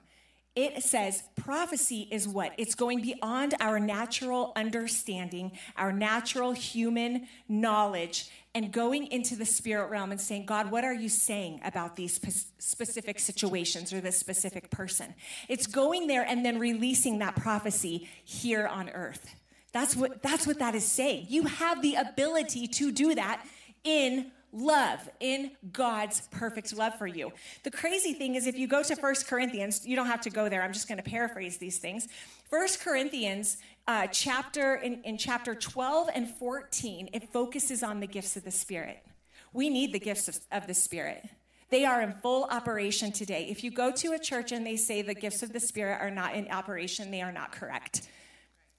it 0.57 0.83
says 0.83 1.23
prophecy 1.37 2.09
is 2.11 2.27
what? 2.27 2.53
It's 2.59 2.75
going 2.75 3.01
beyond 3.03 3.55
our 3.61 3.79
natural 3.79 4.53
understanding, 4.57 5.53
our 5.77 5.93
natural 5.93 6.53
human 6.53 7.29
knowledge, 7.49 8.29
and 8.55 8.73
going 8.73 9.07
into 9.07 9.37
the 9.37 9.45
spirit 9.45 9.91
realm 9.91 10.11
and 10.11 10.21
saying, 10.21 10.47
God, 10.47 10.73
what 10.73 10.85
are 10.85 10.93
you 10.93 11.09
saying 11.09 11.61
about 11.65 11.95
these 11.95 12.21
specific 12.59 13.21
situations 13.21 13.93
or 13.93 14.01
this 14.01 14.19
specific 14.19 14.71
person? 14.71 15.15
It's 15.49 15.69
going 15.69 16.09
there 16.09 16.23
and 16.23 16.45
then 16.45 16.59
releasing 16.59 17.21
that 17.21 17.37
prophecy 17.37 18.09
here 18.25 18.67
on 18.67 18.91
earth. 18.91 19.35
That's 19.73 19.95
what, 19.95 20.21
that's 20.21 20.49
what 20.49 20.59
that 20.59 20.75
is 20.75 20.85
saying. 20.85 21.27
You 21.29 21.45
have 21.45 21.81
the 21.81 21.95
ability 21.95 22.67
to 22.67 22.91
do 22.91 23.15
that 23.15 23.47
in 23.85 24.33
love 24.53 25.09
in 25.21 25.53
God's 25.73 26.29
perfect 26.31 26.77
love 26.77 26.97
for 26.97 27.07
you. 27.07 27.33
The 27.63 27.71
crazy 27.71 28.13
thing 28.13 28.35
is, 28.35 28.47
if 28.47 28.59
you 28.59 28.67
go 28.67 28.83
to 28.83 28.97
First 28.97 29.27
Corinthians, 29.27 29.87
you 29.87 29.97
don't 29.97 30.07
have 30.07 30.21
to 30.23 30.31
go 30.31 30.49
there. 30.49 30.63
I'm 30.63 30.73
just 30.73 30.89
going 30.89 30.99
to 30.99 31.09
paraphrase 31.09 31.59
these 31.59 31.79
things. 31.79 32.09
First 32.49 32.81
Corinthians, 32.81 33.59
uh, 33.87 34.07
chapter 34.09 34.75
in, 34.75 35.03
in 35.05 35.19
chapter 35.19 35.55
12 35.55 36.11
and 36.15 36.29
14, 36.29 37.11
it 37.13 37.33
focuses 37.33 37.83
on 37.83 38.01
the 38.01 38.07
gifts 38.07 38.37
of 38.37 38.45
the 38.45 38.51
Spirit. 38.51 39.05
We 39.53 39.69
need 39.69 39.93
the 39.93 40.01
gifts 40.01 40.29
of, 40.29 40.39
of 40.53 40.67
the 40.67 40.75
Spirit. 40.75 41.29
They 41.71 41.85
are 41.85 42.03
in 42.03 42.15
full 42.15 42.45
operation 42.45 43.13
today. 43.13 43.47
If 43.49 43.63
you 43.63 43.71
go 43.71 43.93
to 43.93 44.13
a 44.13 44.19
church 44.19 44.51
and 44.51 44.67
they 44.67 44.77
say 44.77 45.03
the 45.03 45.15
gifts 45.15 45.43
of 45.43 45.53
the 45.53 45.61
Spirit 45.61 46.01
are 46.01 46.11
not 46.11 46.35
in 46.35 46.49
operation, 46.49 47.11
they 47.11 47.23
are 47.23 47.33
not 47.33 47.53
correct. 47.53 48.09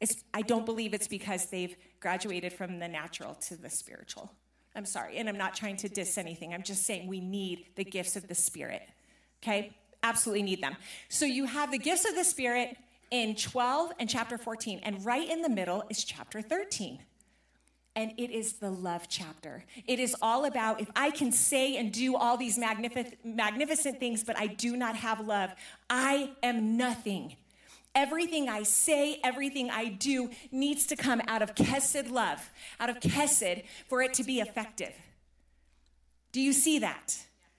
It's, 0.01 0.23
I 0.33 0.41
don't 0.41 0.65
believe 0.65 0.93
it's 0.93 1.07
because 1.07 1.45
they've 1.45 1.75
graduated 2.01 2.51
from 2.51 2.79
the 2.79 2.87
natural 2.87 3.35
to 3.35 3.55
the 3.55 3.69
spiritual. 3.69 4.31
I'm 4.75 4.85
sorry, 4.85 5.17
and 5.17 5.27
I'm 5.27 5.37
not 5.37 5.55
trying 5.55 5.77
to 5.77 5.89
diss 5.89 6.17
anything. 6.17 6.53
I'm 6.53 6.63
just 6.63 6.85
saying 6.85 7.07
we 7.07 7.19
need 7.19 7.65
the 7.75 7.83
gifts 7.83 8.15
of 8.15 8.27
the 8.27 8.35
Spirit. 8.35 8.83
Okay? 9.43 9.75
Absolutely 10.03 10.43
need 10.43 10.63
them. 10.63 10.77
So 11.09 11.25
you 11.25 11.45
have 11.45 11.71
the 11.71 11.77
gifts 11.77 12.07
of 12.07 12.15
the 12.15 12.23
Spirit 12.23 12.77
in 13.11 13.35
12 13.35 13.91
and 13.99 14.09
chapter 14.09 14.37
14, 14.37 14.79
and 14.83 15.05
right 15.05 15.29
in 15.29 15.41
the 15.41 15.49
middle 15.49 15.83
is 15.89 16.03
chapter 16.03 16.41
13. 16.41 16.99
And 17.93 18.13
it 18.17 18.31
is 18.31 18.53
the 18.53 18.69
love 18.69 19.07
chapter. 19.09 19.65
It 19.85 19.99
is 19.99 20.15
all 20.21 20.45
about 20.45 20.79
if 20.79 20.89
I 20.95 21.11
can 21.11 21.33
say 21.33 21.75
and 21.75 21.91
do 21.91 22.15
all 22.15 22.37
these 22.37 22.57
magnific- 22.57 23.17
magnificent 23.25 23.99
things, 23.99 24.23
but 24.23 24.39
I 24.39 24.47
do 24.47 24.77
not 24.77 24.95
have 24.95 25.19
love, 25.27 25.51
I 25.89 26.31
am 26.41 26.77
nothing. 26.77 27.35
Everything 27.93 28.47
I 28.47 28.63
say, 28.63 29.19
everything 29.23 29.69
I 29.69 29.89
do 29.89 30.29
needs 30.51 30.85
to 30.87 30.95
come 30.95 31.21
out 31.27 31.41
of 31.41 31.55
Kesed 31.55 32.09
love, 32.09 32.49
out 32.79 32.89
of 32.89 32.99
Kesed 32.99 33.63
for 33.89 34.01
it 34.01 34.13
to 34.13 34.23
be 34.23 34.39
effective. 34.39 34.93
Do 36.31 36.39
you 36.39 36.53
see 36.53 36.79
that? 36.79 37.17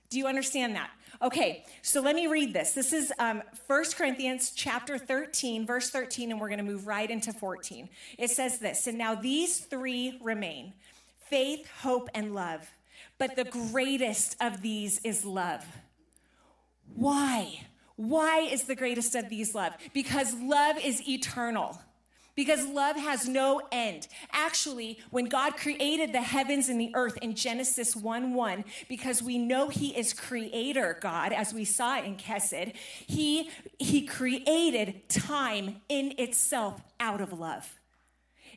Do 0.08 0.18
you 0.18 0.26
understand 0.26 0.74
that? 0.76 0.90
Okay, 1.20 1.64
so 1.82 2.00
let 2.00 2.16
me 2.16 2.26
read 2.26 2.52
this. 2.52 2.72
This 2.72 2.92
is 2.92 3.12
um, 3.18 3.42
1 3.66 3.84
Corinthians 3.96 4.52
chapter 4.54 4.98
13, 4.98 5.66
verse 5.66 5.90
13, 5.90 6.30
and 6.30 6.40
we're 6.40 6.48
going 6.48 6.58
to 6.58 6.64
move 6.64 6.86
right 6.86 7.10
into 7.10 7.32
14. 7.32 7.88
It 8.18 8.30
says 8.30 8.58
this 8.58 8.86
And 8.86 8.98
now 8.98 9.14
these 9.14 9.58
three 9.58 10.18
remain 10.22 10.72
faith, 11.28 11.68
hope, 11.80 12.08
and 12.14 12.34
love. 12.34 12.68
But 13.18 13.36
the 13.36 13.44
greatest 13.44 14.36
of 14.40 14.62
these 14.62 14.98
is 15.04 15.24
love. 15.24 15.64
Why? 16.94 17.66
Why 18.02 18.40
is 18.40 18.64
the 18.64 18.74
greatest 18.74 19.14
of 19.14 19.28
these 19.28 19.54
love? 19.54 19.74
Because 19.92 20.34
love 20.34 20.76
is 20.76 21.08
eternal. 21.08 21.80
Because 22.34 22.66
love 22.66 22.96
has 22.96 23.28
no 23.28 23.60
end. 23.70 24.08
Actually, 24.32 24.98
when 25.10 25.26
God 25.26 25.56
created 25.56 26.12
the 26.12 26.20
heavens 26.20 26.68
and 26.68 26.80
the 26.80 26.90
earth 26.94 27.16
in 27.18 27.36
Genesis 27.36 27.94
1 27.94 28.34
1, 28.34 28.64
because 28.88 29.22
we 29.22 29.38
know 29.38 29.68
He 29.68 29.96
is 29.96 30.12
creator 30.12 30.98
God, 31.00 31.32
as 31.32 31.54
we 31.54 31.64
saw 31.64 32.02
in 32.02 32.16
Kesed, 32.16 32.74
He, 32.74 33.50
he 33.78 34.04
created 34.04 35.08
time 35.08 35.76
in 35.88 36.14
itself 36.18 36.82
out 36.98 37.20
of 37.20 37.38
love. 37.38 37.78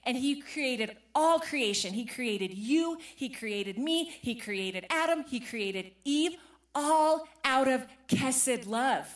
And 0.05 0.17
He 0.17 0.41
created 0.41 0.97
all 1.13 1.37
creation. 1.37 1.93
He 1.93 2.05
created 2.05 2.51
you, 2.51 2.97
He 3.15 3.29
created 3.29 3.77
me, 3.77 4.05
He 4.05 4.33
created 4.33 4.87
Adam, 4.89 5.23
He 5.27 5.39
created 5.39 5.91
Eve, 6.03 6.35
all 6.73 7.27
out 7.43 7.67
of 7.67 7.85
Kesed 8.07 8.65
love. 8.65 9.07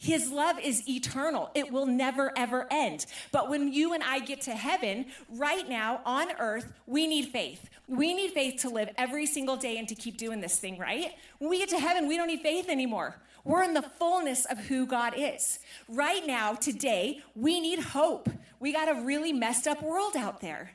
His 0.00 0.30
love 0.30 0.58
is 0.58 0.88
eternal. 0.88 1.50
It 1.54 1.70
will 1.70 1.84
never, 1.84 2.32
ever 2.34 2.66
end. 2.70 3.04
But 3.32 3.50
when 3.50 3.70
you 3.70 3.92
and 3.92 4.02
I 4.02 4.20
get 4.20 4.40
to 4.42 4.52
heaven, 4.52 5.04
right 5.28 5.68
now 5.68 6.00
on 6.06 6.28
earth, 6.38 6.72
we 6.86 7.06
need 7.06 7.26
faith. 7.26 7.68
We 7.86 8.14
need 8.14 8.30
faith 8.30 8.62
to 8.62 8.70
live 8.70 8.88
every 8.96 9.26
single 9.26 9.58
day 9.58 9.76
and 9.76 9.86
to 9.88 9.94
keep 9.94 10.16
doing 10.16 10.40
this 10.40 10.58
thing, 10.58 10.78
right? 10.78 11.12
When 11.38 11.50
we 11.50 11.58
get 11.58 11.68
to 11.68 11.78
heaven, 11.78 12.08
we 12.08 12.16
don't 12.16 12.28
need 12.28 12.40
faith 12.40 12.70
anymore. 12.70 13.20
We're 13.44 13.62
in 13.62 13.74
the 13.74 13.82
fullness 13.82 14.46
of 14.46 14.58
who 14.58 14.86
God 14.86 15.12
is. 15.18 15.58
Right 15.86 16.26
now, 16.26 16.54
today, 16.54 17.20
we 17.34 17.60
need 17.60 17.80
hope. 17.80 18.30
We 18.58 18.72
got 18.72 18.88
a 18.88 19.02
really 19.02 19.34
messed 19.34 19.66
up 19.66 19.82
world 19.82 20.16
out 20.16 20.40
there. 20.40 20.70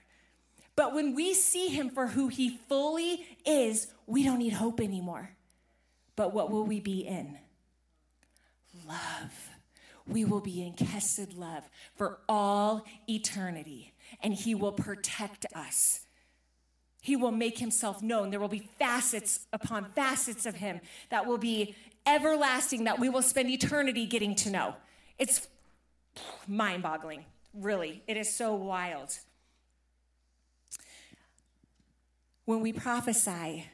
But 0.75 0.93
when 0.93 1.15
we 1.15 1.33
see 1.33 1.69
him 1.69 1.89
for 1.89 2.05
who 2.05 2.27
he 2.27 2.59
fully 2.69 3.25
is, 3.43 3.87
we 4.05 4.23
don't 4.23 4.37
need 4.37 4.53
hope 4.53 4.79
anymore. 4.79 5.31
But 6.15 6.31
what 6.31 6.51
will 6.51 6.65
we 6.65 6.79
be 6.79 6.99
in? 6.99 7.39
Love. 8.87 9.49
We 10.07 10.23
will 10.23 10.41
be 10.41 10.61
in 10.61 10.73
Kesed 10.73 11.37
love 11.37 11.63
for 11.95 12.19
all 12.29 12.85
eternity, 13.09 13.93
and 14.21 14.33
He 14.33 14.53
will 14.53 14.71
protect 14.71 15.45
us. 15.55 16.01
He 17.01 17.15
will 17.15 17.31
make 17.31 17.59
Himself 17.59 18.01
known. 18.01 18.29
There 18.29 18.39
will 18.39 18.47
be 18.47 18.69
facets 18.79 19.47
upon 19.51 19.91
facets 19.95 20.45
of 20.45 20.55
Him 20.55 20.79
that 21.09 21.25
will 21.25 21.37
be 21.37 21.75
everlasting, 22.05 22.83
that 22.83 22.99
we 22.99 23.09
will 23.09 23.21
spend 23.21 23.49
eternity 23.49 24.05
getting 24.05 24.35
to 24.35 24.49
know. 24.51 24.75
It's 25.17 25.47
mind 26.47 26.83
boggling, 26.83 27.25
really. 27.53 28.03
It 28.07 28.17
is 28.17 28.33
so 28.33 28.53
wild. 28.53 29.17
When 32.45 32.61
we 32.61 32.73
prophesy 32.73 33.65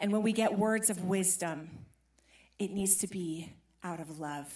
and 0.00 0.10
when 0.10 0.22
we 0.22 0.32
get 0.32 0.58
words 0.58 0.90
of 0.90 1.04
wisdom, 1.04 1.70
it 2.58 2.72
needs 2.72 2.96
to 2.98 3.06
be 3.06 3.52
out 3.84 4.00
of 4.00 4.18
love. 4.18 4.52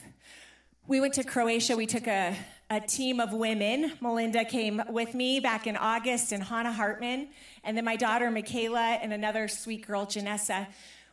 We 0.87 1.01
went 1.03 1.13
to 1.15 1.23
Croatia. 1.23 1.77
We 1.77 1.85
took 1.85 2.07
a, 2.07 2.35
a 2.71 2.81
team 2.81 3.21
of 3.21 3.35
women. 3.35 3.93
Melinda 4.01 4.43
came 4.47 4.83
with 4.89 5.15
me 5.15 5.39
back 5.39 5.67
in 5.67 5.77
August, 5.77 6.33
and 6.33 6.43
Hannah 6.43 6.73
Hartman, 6.73 7.29
and 7.63 7.77
then 7.77 7.85
my 7.85 7.97
daughter 7.97 8.31
Michaela, 8.31 8.99
and 9.03 9.13
another 9.13 9.47
sweet 9.47 9.87
girl, 9.87 10.07
Janessa. 10.07 10.67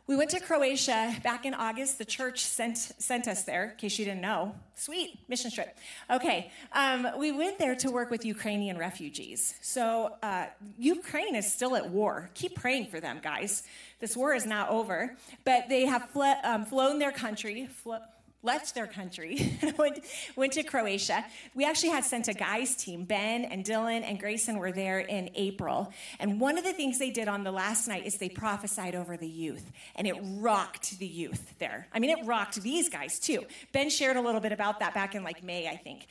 we 0.06 0.16
went 0.16 0.30
to 0.30 0.40
Croatia 0.40 1.14
back 1.22 1.44
in 1.44 1.52
August. 1.52 1.98
The 1.98 2.06
church 2.06 2.46
sent, 2.46 2.78
sent 2.78 3.28
us 3.28 3.42
there, 3.44 3.72
in 3.72 3.76
case 3.76 3.98
you 3.98 4.06
didn't 4.06 4.22
know. 4.22 4.54
Sweet, 4.76 5.18
mission 5.28 5.50
trip. 5.50 5.76
Okay, 6.10 6.50
um, 6.72 7.08
we 7.18 7.32
went 7.32 7.58
there 7.58 7.74
to 7.76 7.90
work 7.90 8.10
with 8.10 8.24
Ukrainian 8.24 8.78
refugees. 8.78 9.54
So, 9.60 10.16
uh, 10.22 10.46
Ukraine 10.78 11.34
is 11.34 11.52
still 11.52 11.76
at 11.76 11.90
war. 11.90 12.30
Keep 12.32 12.54
praying 12.54 12.86
for 12.86 12.98
them, 12.98 13.20
guys. 13.22 13.62
This 13.98 14.16
war 14.16 14.34
is 14.34 14.46
not 14.46 14.68
over. 14.70 15.16
But 15.44 15.68
they 15.68 15.86
have 15.86 16.10
fle- 16.10 16.40
um, 16.44 16.64
flown 16.64 16.98
their 16.98 17.12
country, 17.12 17.66
flo- 17.66 18.00
left 18.42 18.74
their 18.74 18.86
country, 18.86 19.58
went, 19.78 20.04
went 20.36 20.52
to 20.52 20.62
Croatia. 20.62 21.24
We 21.54 21.64
actually 21.64 21.88
had 21.90 22.04
sent 22.04 22.28
a 22.28 22.34
guys 22.34 22.76
team. 22.76 23.04
Ben 23.04 23.44
and 23.44 23.64
Dylan 23.64 24.02
and 24.02 24.20
Grayson 24.20 24.58
were 24.58 24.70
there 24.72 25.00
in 25.00 25.30
April. 25.34 25.92
And 26.20 26.40
one 26.40 26.56
of 26.56 26.64
the 26.64 26.72
things 26.72 26.98
they 26.98 27.10
did 27.10 27.26
on 27.26 27.42
the 27.42 27.50
last 27.50 27.88
night 27.88 28.06
is 28.06 28.16
they 28.16 28.28
prophesied 28.28 28.94
over 28.94 29.16
the 29.16 29.28
youth. 29.28 29.70
And 29.96 30.06
it 30.06 30.16
rocked 30.38 30.98
the 30.98 31.06
youth 31.06 31.58
there. 31.58 31.88
I 31.92 31.98
mean, 31.98 32.10
it 32.10 32.24
rocked 32.24 32.62
these 32.62 32.88
guys 32.88 33.18
too. 33.18 33.44
Ben 33.72 33.90
shared 33.90 34.16
a 34.16 34.20
little 34.20 34.40
bit 34.40 34.52
about 34.52 34.78
that 34.80 34.94
back 34.94 35.14
in 35.14 35.24
like 35.24 35.42
May, 35.42 35.68
I 35.68 35.76
think. 35.76 36.06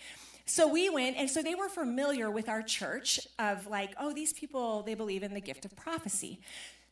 So 0.47 0.67
we 0.67 0.89
went, 0.91 1.17
and 1.17 1.27
so 1.27 1.41
they 1.41 1.55
were 1.55 1.69
familiar 1.69 2.29
with 2.29 2.49
our 2.49 2.61
church 2.61 3.19
of 3.39 3.65
like, 3.65 3.95
oh, 3.99 4.13
these 4.13 4.31
people, 4.31 4.83
they 4.83 4.93
believe 4.93 5.23
in 5.23 5.33
the 5.33 5.41
gift 5.41 5.65
of 5.65 5.75
prophecy. 5.75 6.39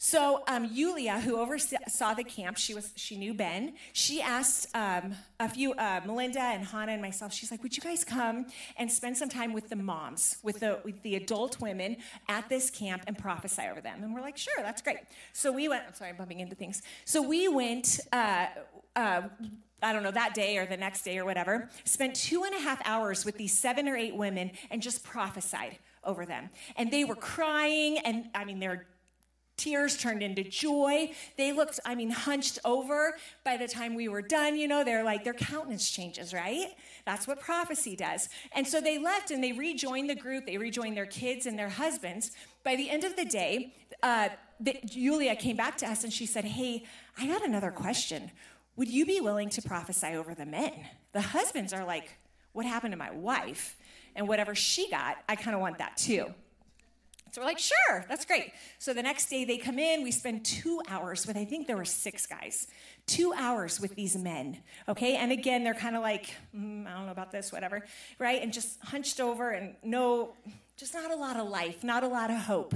So 0.05 0.43
um, 0.49 0.67
Yulia, 0.69 1.21
who 1.21 1.39
oversaw 1.39 2.13
the 2.13 2.25
camp, 2.25 2.57
she 2.57 2.73
was 2.73 2.91
she 2.97 3.15
knew 3.15 3.33
Ben. 3.33 3.71
She 3.93 4.21
asked 4.21 4.67
um, 4.75 5.15
a 5.39 5.47
few 5.47 5.71
uh, 5.71 6.01
Melinda 6.05 6.41
and 6.41 6.65
Hannah 6.65 6.91
and 6.91 7.01
myself. 7.01 7.31
She's 7.31 7.49
like, 7.49 7.63
"Would 7.63 7.77
you 7.77 7.81
guys 7.81 8.03
come 8.03 8.47
and 8.75 8.91
spend 8.91 9.17
some 9.17 9.29
time 9.29 9.53
with 9.53 9.69
the 9.69 9.77
moms, 9.77 10.39
with 10.43 10.59
the 10.59 10.81
with 10.83 11.01
the 11.03 11.15
adult 11.15 11.61
women 11.61 11.95
at 12.27 12.49
this 12.49 12.69
camp 12.69 13.03
and 13.07 13.17
prophesy 13.17 13.61
over 13.71 13.79
them?" 13.79 14.03
And 14.03 14.13
we're 14.13 14.19
like, 14.19 14.35
"Sure, 14.35 14.53
that's 14.57 14.81
great." 14.81 14.97
So 15.31 15.53
we 15.53 15.69
went. 15.69 15.85
I'm 15.87 15.93
sorry, 15.93 16.09
I'm 16.09 16.17
bumping 16.17 16.41
into 16.41 16.53
things. 16.53 16.81
So 17.05 17.21
we 17.21 17.47
went. 17.47 18.01
Uh, 18.11 18.47
uh, 18.97 19.21
I 19.81 19.91
don't 19.91 20.03
know, 20.03 20.11
that 20.11 20.33
day 20.33 20.57
or 20.57 20.65
the 20.65 20.77
next 20.77 21.03
day 21.03 21.17
or 21.17 21.25
whatever, 21.25 21.69
spent 21.83 22.15
two 22.15 22.43
and 22.43 22.55
a 22.55 22.59
half 22.59 22.81
hours 22.85 23.25
with 23.25 23.37
these 23.37 23.57
seven 23.57 23.89
or 23.89 23.97
eight 23.97 24.15
women 24.15 24.51
and 24.71 24.81
just 24.81 25.03
prophesied 25.03 25.77
over 26.05 26.25
them. 26.25 26.49
And 26.77 26.89
they 26.89 27.03
were 27.03 27.15
crying, 27.15 27.97
and 27.99 28.29
I 28.33 28.45
mean, 28.45 28.59
they're 28.59 28.85
Tears 29.55 29.97
turned 29.97 30.23
into 30.23 30.43
joy. 30.43 31.11
They 31.37 31.51
looked, 31.51 31.79
I 31.85 31.93
mean, 31.93 32.09
hunched 32.09 32.59
over 32.65 33.15
by 33.43 33.55
the 33.55 33.67
time 33.67 33.93
we 33.93 34.07
were 34.07 34.21
done. 34.21 34.57
You 34.57 34.67
know, 34.67 34.83
they're 34.83 35.03
like, 35.03 35.23
their 35.23 35.33
countenance 35.33 35.89
changes, 35.89 36.33
right? 36.33 36.67
That's 37.05 37.27
what 37.27 37.39
prophecy 37.39 37.95
does. 37.95 38.29
And 38.53 38.67
so 38.67 38.81
they 38.81 38.97
left 38.97 39.29
and 39.29 39.43
they 39.43 39.51
rejoined 39.51 40.09
the 40.09 40.15
group. 40.15 40.47
They 40.47 40.57
rejoined 40.57 40.97
their 40.97 41.05
kids 41.05 41.45
and 41.45 41.57
their 41.57 41.69
husbands. 41.69 42.31
By 42.63 42.75
the 42.75 42.89
end 42.89 43.03
of 43.03 43.15
the 43.15 43.25
day, 43.25 43.73
uh, 44.01 44.29
the, 44.59 44.77
Julia 44.85 45.35
came 45.35 45.55
back 45.55 45.77
to 45.77 45.87
us 45.87 46.03
and 46.03 46.11
she 46.11 46.25
said, 46.25 46.45
Hey, 46.45 46.85
I 47.17 47.27
got 47.27 47.45
another 47.45 47.71
question. 47.71 48.31
Would 48.75 48.89
you 48.89 49.05
be 49.05 49.21
willing 49.21 49.49
to 49.49 49.61
prophesy 49.61 50.15
over 50.15 50.33
the 50.33 50.45
men? 50.47 50.73
The 51.11 51.21
husbands 51.21 51.73
are 51.73 51.85
like, 51.85 52.17
What 52.53 52.65
happened 52.65 52.93
to 52.93 52.97
my 52.97 53.11
wife? 53.11 53.77
And 54.15 54.27
whatever 54.27 54.55
she 54.55 54.89
got, 54.89 55.17
I 55.29 55.35
kind 55.35 55.55
of 55.55 55.61
want 55.61 55.77
that 55.77 55.97
too. 55.97 56.33
So 57.33 57.41
we're 57.41 57.47
like, 57.47 57.57
sure, 57.57 58.05
that's 58.07 58.25
great. 58.25 58.53
So 58.77 58.93
the 58.93 59.01
next 59.01 59.25
day 59.25 59.43
they 59.43 59.57
come 59.57 59.79
in, 59.79 60.03
we 60.03 60.11
spend 60.11 60.45
two 60.45 60.83
hours 60.87 61.25
with, 61.25 61.35
I 61.35 61.45
think 61.45 61.65
there 61.65 61.75
were 61.75 61.83
six 61.83 62.27
guys, 62.27 62.67
two 63.07 63.33
hours 63.35 63.81
with 63.81 63.95
these 63.95 64.15
men, 64.15 64.59
okay? 64.87 65.15
And 65.15 65.31
again, 65.31 65.63
they're 65.63 65.73
kind 65.73 65.95
of 65.95 66.03
like, 66.03 66.35
mm, 66.55 66.85
I 66.85 66.93
don't 66.95 67.07
know 67.07 67.11
about 67.11 67.31
this, 67.31 67.51
whatever, 67.51 67.87
right? 68.19 68.39
And 68.39 68.53
just 68.53 68.79
hunched 68.83 69.19
over 69.19 69.49
and 69.49 69.73
no, 69.81 70.35
just 70.77 70.93
not 70.93 71.09
a 71.09 71.15
lot 71.15 71.37
of 71.37 71.49
life, 71.49 71.83
not 71.83 72.03
a 72.03 72.07
lot 72.07 72.29
of 72.29 72.37
hope. 72.37 72.75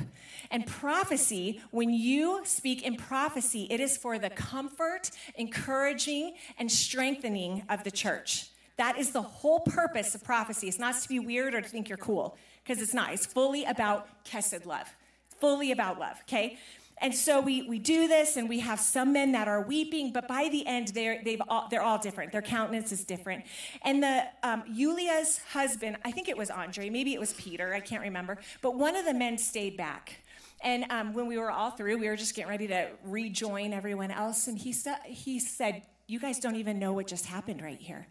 And 0.49 0.65
prophecy, 0.65 1.61
when 1.69 1.93
you 1.93 2.41
speak 2.43 2.81
in 2.81 2.95
prophecy, 2.95 3.67
it 3.69 3.79
is 3.79 3.95
for 3.95 4.17
the 4.17 4.31
comfort, 4.31 5.11
encouraging, 5.35 6.33
and 6.57 6.71
strengthening 6.71 7.61
of 7.69 7.83
the 7.83 7.91
church. 7.91 8.49
That 8.77 8.97
is 8.97 9.11
the 9.11 9.21
whole 9.21 9.59
purpose 9.59 10.15
of 10.15 10.23
prophecy. 10.23 10.67
It's 10.67 10.79
not 10.79 10.99
to 10.99 11.07
be 11.07 11.19
weird 11.19 11.53
or 11.53 11.61
to 11.61 11.69
think 11.69 11.89
you're 11.89 11.97
cool 11.99 12.39
because 12.67 12.81
it's 12.81 12.93
not. 12.93 13.13
It's 13.13 13.25
fully 13.25 13.63
about 13.63 14.07
Kesed 14.25 14.65
love, 14.65 14.93
fully 15.39 15.71
about 15.71 15.99
love, 15.99 16.17
okay? 16.23 16.59
And 16.99 17.13
so 17.13 17.39
we, 17.39 17.61
we 17.61 17.79
do 17.79 18.07
this, 18.07 18.37
and 18.37 18.49
we 18.49 18.59
have 18.59 18.79
some 18.79 19.13
men 19.13 19.31
that 19.33 19.47
are 19.47 19.61
weeping, 19.61 20.11
but 20.11 20.27
by 20.27 20.49
the 20.49 20.65
end, 20.65 20.89
they're, 20.89 21.21
they've 21.23 21.41
all, 21.47 21.67
they're 21.69 21.83
all 21.83 21.99
different. 21.99 22.31
Their 22.31 22.41
countenance 22.41 22.91
is 22.91 23.05
different. 23.05 23.45
And 23.83 24.01
the 24.01 24.23
um, 24.43 24.63
Yulia's 24.67 25.39
husband, 25.51 25.97
I 26.03 26.11
think 26.11 26.27
it 26.27 26.35
was 26.35 26.49
Andre, 26.49 26.89
maybe 26.89 27.13
it 27.13 27.19
was 27.19 27.33
Peter, 27.33 27.73
I 27.73 27.79
can't 27.79 28.01
remember, 28.01 28.39
but 28.61 28.75
one 28.75 28.95
of 28.95 29.05
the 29.05 29.13
men 29.13 29.37
stayed 29.37 29.77
back. 29.77 30.23
And 30.61 30.85
um, 30.89 31.13
when 31.13 31.27
we 31.27 31.37
were 31.37 31.51
all 31.51 31.71
through, 31.71 31.99
we 31.99 32.09
were 32.09 32.17
just 32.17 32.35
getting 32.35 32.49
ready 32.49 32.67
to 32.67 32.89
rejoin 33.03 33.73
everyone 33.73 34.09
else, 34.11 34.47
and 34.47 34.57
he, 34.57 34.73
sa- 34.73 34.95
he 35.05 35.39
said, 35.39 35.83
You 36.07 36.19
guys 36.19 36.39
don't 36.39 36.55
even 36.55 36.79
know 36.79 36.93
what 36.93 37.07
just 37.07 37.27
happened 37.27 37.61
right 37.61 37.79
here. 37.79 38.07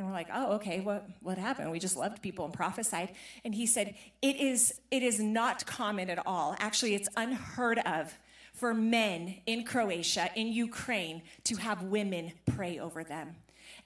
And 0.00 0.08
we're 0.08 0.14
like, 0.14 0.28
oh, 0.32 0.54
okay, 0.54 0.80
what, 0.80 1.06
what 1.20 1.36
happened? 1.36 1.70
We 1.70 1.78
just 1.78 1.94
loved 1.94 2.22
people 2.22 2.46
and 2.46 2.54
prophesied. 2.54 3.10
And 3.44 3.54
he 3.54 3.66
said, 3.66 3.94
it 4.22 4.36
is, 4.36 4.80
it 4.90 5.02
is 5.02 5.20
not 5.20 5.66
common 5.66 6.08
at 6.08 6.26
all. 6.26 6.56
Actually, 6.58 6.94
it's 6.94 7.08
unheard 7.18 7.78
of 7.80 8.18
for 8.54 8.72
men 8.72 9.36
in 9.44 9.62
Croatia, 9.64 10.30
in 10.34 10.48
Ukraine, 10.48 11.20
to 11.44 11.56
have 11.56 11.82
women 11.82 12.32
pray 12.46 12.78
over 12.78 13.04
them. 13.04 13.36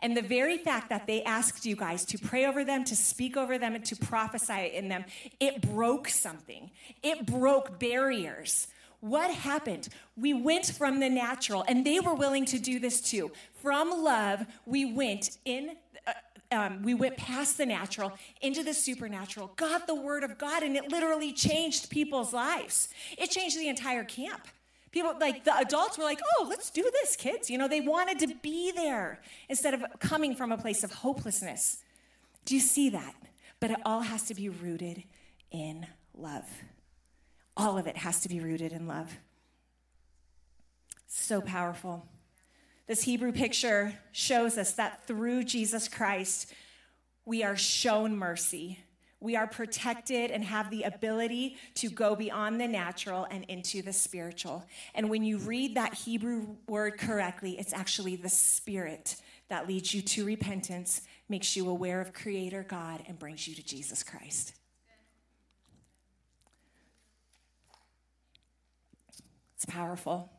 And 0.03 0.17
the 0.17 0.23
very 0.23 0.57
fact 0.57 0.89
that 0.91 1.09
they 1.09 1.25
asked 1.25 1.67
you 1.67 1.75
guys 1.75 2.05
to 2.07 2.19
pray 2.19 2.47
over 2.47 2.65
them, 2.65 2.85
to 2.85 2.95
speak 2.95 3.37
over 3.37 3.59
them, 3.59 3.75
and 3.75 3.85
to 3.87 3.97
prophesy 3.97 4.71
in 4.73 4.89
them, 4.89 5.05
it 5.41 5.63
broke 5.63 6.09
something. 6.09 6.71
It 7.03 7.27
broke 7.27 7.81
barriers. 7.81 8.69
What 9.01 9.33
happened? 9.33 9.89
We 10.17 10.33
went 10.33 10.67
from 10.67 11.01
the 11.01 11.11
natural, 11.11 11.65
and 11.67 11.85
they 11.85 11.99
were 11.99 12.15
willing 12.15 12.45
to 12.47 12.61
do 12.61 12.79
this 12.79 13.01
too. 13.01 13.33
From 13.63 13.91
love, 13.91 14.47
we 14.65 14.85
went 14.85 15.39
in 15.45 15.77
um, 16.55 16.83
we 16.83 16.95
went 16.95 17.17
past 17.17 17.59
the 17.59 17.67
natural 17.67 18.13
into 18.41 18.63
the 18.63 18.73
supernatural, 18.73 19.53
got 19.57 19.87
the 19.87 19.95
word 19.95 20.25
of 20.25 20.39
God, 20.39 20.63
and 20.63 20.77
it 20.77 20.91
literally 20.91 21.33
changed 21.33 21.91
people's 21.91 22.33
lives. 22.33 22.89
It 23.19 23.31
changed 23.31 23.59
the 23.59 23.69
entire 23.69 24.05
camp. 24.05 24.47
People, 24.93 25.15
like 25.21 25.45
the 25.45 25.55
adults, 25.57 25.99
were 25.99 26.05
like, 26.05 26.21
oh, 26.39 26.47
let's 26.49 26.71
do 26.71 26.89
this, 27.03 27.17
kids. 27.17 27.51
You 27.51 27.59
know, 27.59 27.67
they 27.67 27.81
wanted 27.81 28.21
to 28.21 28.35
be 28.43 28.71
there 28.71 29.21
instead 29.49 29.75
of 29.75 29.85
coming 29.99 30.37
from 30.37 30.53
a 30.53 30.57
place 30.57 30.85
of 30.85 30.93
hopelessness. 30.93 31.79
Do 32.45 32.55
you 32.55 32.61
see 32.61 32.91
that? 32.91 33.15
But 33.59 33.73
it 33.73 33.79
all 33.85 34.03
has 34.03 34.23
to 34.25 34.35
be 34.35 34.49
rooted 34.49 35.03
in 35.51 35.87
love. 36.17 36.49
All 37.57 37.77
of 37.77 37.87
it 37.87 37.97
has 37.99 38.21
to 38.21 38.29
be 38.29 38.41
rooted 38.41 38.73
in 38.73 38.87
love. 38.87 39.19
So 41.07 41.41
powerful. 41.41 42.07
This 42.87 43.03
Hebrew 43.03 43.33
picture 43.33 43.95
shows 44.13 44.59
us 44.59 44.73
that 44.73 45.07
through 45.07 45.45
Jesus 45.45 45.89
Christ, 45.89 46.53
we 47.25 47.43
are 47.43 47.57
shown 47.57 48.17
mercy. 48.17 48.79
We 49.21 49.37
are 49.37 49.47
protected 49.47 50.31
and 50.31 50.45
have 50.45 50.69
the 50.69 50.83
ability 50.83 51.57
to 51.77 51.89
go 51.89 52.15
beyond 52.15 52.61
the 52.61 52.69
natural 52.69 53.27
and 53.31 53.45
into 53.45 53.81
the 53.81 53.95
spiritual. 53.95 54.67
And 54.95 55.09
when 55.09 55.25
you 55.25 55.39
read 55.39 55.77
that 55.77 55.95
Hebrew 55.95 56.57
word 56.69 56.99
correctly, 56.99 57.59
it's 57.59 57.73
actually 57.73 58.17
the 58.17 58.29
Spirit 58.29 59.17
that 59.49 59.67
leads 59.67 59.95
you 59.95 60.03
to 60.03 60.27
repentance, 60.27 61.01
makes 61.31 61.57
you 61.57 61.71
aware 61.71 62.03
of 62.03 62.13
Creator 62.13 62.67
God, 62.69 63.03
and 63.09 63.19
brings 63.19 63.49
you 63.49 63.55
to 63.55 63.65
Jesus 63.65 64.03
Christ. 64.03 64.53
It's 69.57 69.65
powerful. 69.65 70.34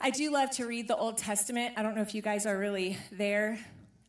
I 0.00 0.10
do 0.10 0.30
love 0.30 0.50
to 0.52 0.66
read 0.66 0.88
the 0.88 0.96
Old 0.96 1.16
Testament. 1.16 1.74
I 1.76 1.82
don't 1.82 1.94
know 1.94 2.02
if 2.02 2.14
you 2.14 2.22
guys 2.22 2.46
are 2.46 2.56
really 2.56 2.98
there. 3.12 3.58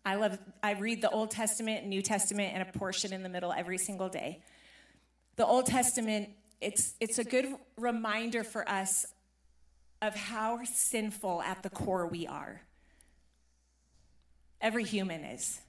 I 0.05 0.15
love 0.15 0.37
I 0.61 0.73
read 0.73 1.01
the 1.01 1.09
Old 1.09 1.31
Testament, 1.31 1.85
New 1.85 2.01
Testament, 2.01 2.53
and 2.53 2.61
a 2.61 2.77
portion 2.77 3.13
in 3.13 3.23
the 3.23 3.29
middle 3.29 3.51
every 3.51 3.77
single 3.77 4.09
day. 4.09 4.41
The 5.37 5.45
Old 5.45 5.65
Testament, 5.65 6.29
it's 6.61 6.93
it's 6.99 7.19
a 7.19 7.23
good 7.23 7.55
reminder 7.77 8.43
for 8.43 8.67
us 8.67 9.05
of 10.01 10.15
how 10.15 10.59
sinful 10.65 11.41
at 11.41 11.63
the 11.63 11.69
core 11.69 12.05
we 12.05 12.27
are. 12.27 12.61
Every 14.59 14.83
human 14.83 15.23
is. 15.23 15.61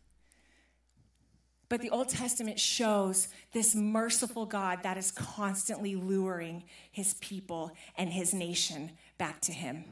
But 1.68 1.80
the 1.80 1.90
Old 1.90 2.08
Testament 2.08 2.58
shows 2.58 3.28
this 3.52 3.74
merciful 3.74 4.46
God 4.46 4.82
that 4.82 4.96
is 4.96 5.10
constantly 5.10 5.96
luring 5.96 6.64
his 6.90 7.14
people 7.14 7.72
and 7.96 8.10
his 8.10 8.32
nation 8.32 8.92
back 9.18 9.40
to 9.42 9.52
him. 9.52 9.84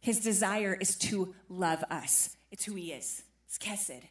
His 0.00 0.20
desire 0.20 0.76
is 0.80 0.96
to 0.98 1.34
love 1.48 1.84
us. 1.90 2.36
It's 2.50 2.64
who 2.64 2.74
he 2.74 2.92
is. 2.92 3.22
It's 3.46 3.58
Kesed. 3.58 4.02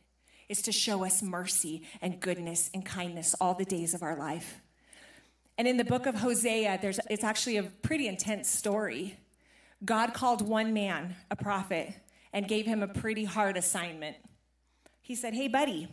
It's 0.48 0.62
to 0.64 0.72
show 0.72 1.06
us 1.06 1.22
mercy 1.22 1.84
and 2.02 2.20
goodness 2.20 2.70
and 2.74 2.86
kindness 2.86 3.36
all 3.40 3.54
the 3.54 3.66
days 3.66 3.94
of 3.94 4.02
our 4.04 4.16
life. 4.18 4.62
And 5.58 5.68
in 5.68 5.78
the 5.78 5.84
book 5.84 6.06
of 6.06 6.16
Hosea, 6.16 6.80
there's, 6.82 7.00
it's 7.10 7.24
actually 7.24 7.58
a 7.58 7.64
pretty 7.64 8.08
intense 8.08 8.50
story. 8.50 9.18
God 9.84 10.14
called 10.14 10.48
one 10.48 10.74
man, 10.74 11.16
a 11.30 11.36
prophet, 11.36 11.94
and 12.34 12.48
gave 12.48 12.66
him 12.66 12.82
a 12.82 12.88
pretty 12.88 13.26
hard 13.26 13.58
assignment. 13.58 14.18
He 15.02 15.16
said, 15.16 15.34
Hey, 15.34 15.48
buddy, 15.48 15.88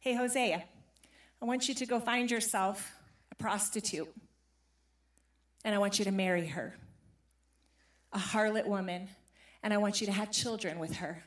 hey, 0.00 0.14
Hosea, 0.14 0.64
I 1.40 1.44
want 1.44 1.68
you 1.68 1.74
to 1.74 1.86
go 1.86 2.00
find 2.00 2.30
yourself 2.30 2.92
a 3.30 3.34
prostitute, 3.36 4.08
and 5.64 5.74
I 5.74 5.78
want 5.78 5.98
you 5.98 6.04
to 6.06 6.12
marry 6.12 6.46
her. 6.48 6.74
a 8.12 8.18
harlot 8.18 8.66
woman, 8.66 9.08
and 9.62 9.72
I 9.72 9.78
want 9.78 10.00
you 10.00 10.06
to 10.06 10.12
have 10.12 10.30
children 10.30 10.78
with 10.78 10.96
her. 10.96 11.22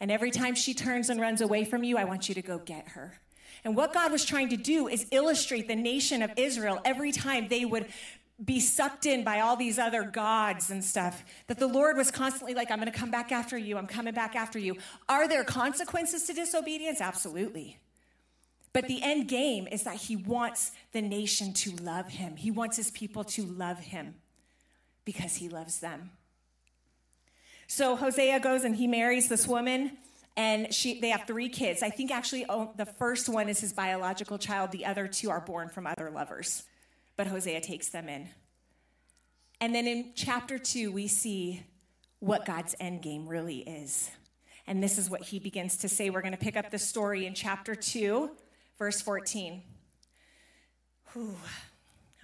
And 0.00 0.10
every 0.10 0.30
time 0.30 0.54
she 0.54 0.74
turns 0.74 1.10
and 1.10 1.20
runs 1.20 1.40
away 1.40 1.64
from 1.64 1.82
you, 1.82 1.98
I 1.98 2.04
want 2.04 2.28
you 2.28 2.34
to 2.34 2.42
go 2.42 2.58
get 2.58 2.88
her. 2.88 3.20
And 3.64 3.76
what 3.76 3.92
God 3.92 4.12
was 4.12 4.24
trying 4.24 4.50
to 4.50 4.56
do 4.56 4.86
is 4.88 5.06
illustrate 5.10 5.66
the 5.66 5.76
nation 5.76 6.22
of 6.22 6.30
Israel 6.36 6.80
every 6.84 7.10
time 7.10 7.48
they 7.48 7.64
would 7.64 7.86
be 8.42 8.60
sucked 8.60 9.04
in 9.04 9.24
by 9.24 9.40
all 9.40 9.56
these 9.56 9.78
other 9.78 10.04
gods 10.04 10.70
and 10.70 10.84
stuff. 10.84 11.24
That 11.48 11.58
the 11.58 11.66
Lord 11.66 11.96
was 11.96 12.12
constantly 12.12 12.54
like, 12.54 12.70
I'm 12.70 12.78
going 12.78 12.90
to 12.90 12.96
come 12.96 13.10
back 13.10 13.32
after 13.32 13.58
you. 13.58 13.76
I'm 13.76 13.88
coming 13.88 14.14
back 14.14 14.36
after 14.36 14.58
you. 14.58 14.76
Are 15.08 15.26
there 15.26 15.42
consequences 15.42 16.24
to 16.28 16.32
disobedience? 16.32 17.00
Absolutely. 17.00 17.78
But 18.72 18.86
the 18.86 19.02
end 19.02 19.26
game 19.26 19.66
is 19.66 19.82
that 19.84 19.96
he 19.96 20.14
wants 20.14 20.70
the 20.92 21.02
nation 21.02 21.52
to 21.54 21.72
love 21.82 22.10
him. 22.10 22.36
He 22.36 22.52
wants 22.52 22.76
his 22.76 22.92
people 22.92 23.24
to 23.24 23.42
love 23.44 23.80
him 23.80 24.14
because 25.04 25.36
he 25.36 25.48
loves 25.48 25.80
them. 25.80 26.10
So 27.68 27.94
Hosea 27.94 28.40
goes 28.40 28.64
and 28.64 28.74
he 28.74 28.86
marries 28.86 29.28
this 29.28 29.46
woman, 29.46 29.98
and 30.36 30.72
she, 30.74 31.00
they 31.00 31.10
have 31.10 31.24
three 31.26 31.48
kids. 31.48 31.82
I 31.82 31.90
think 31.90 32.10
actually 32.10 32.46
oh, 32.48 32.72
the 32.76 32.86
first 32.86 33.28
one 33.28 33.48
is 33.48 33.60
his 33.60 33.72
biological 33.72 34.38
child, 34.38 34.72
the 34.72 34.86
other 34.86 35.06
two 35.06 35.30
are 35.30 35.40
born 35.40 35.68
from 35.68 35.86
other 35.86 36.10
lovers. 36.10 36.64
But 37.16 37.26
Hosea 37.26 37.60
takes 37.60 37.88
them 37.88 38.08
in. 38.08 38.28
And 39.60 39.74
then 39.74 39.86
in 39.86 40.12
chapter 40.14 40.58
two, 40.58 40.90
we 40.90 41.08
see 41.08 41.62
what 42.20 42.44
God's 42.44 42.74
end 42.80 43.02
game 43.02 43.28
really 43.28 43.58
is. 43.58 44.10
And 44.66 44.82
this 44.82 44.98
is 44.98 45.08
what 45.08 45.22
he 45.22 45.38
begins 45.38 45.78
to 45.78 45.88
say. 45.88 46.10
We're 46.10 46.20
going 46.20 46.32
to 46.32 46.38
pick 46.38 46.56
up 46.56 46.70
the 46.70 46.78
story 46.78 47.26
in 47.26 47.34
chapter 47.34 47.74
2, 47.74 48.30
verse 48.78 49.00
14. 49.00 49.62
Whew. 51.12 51.34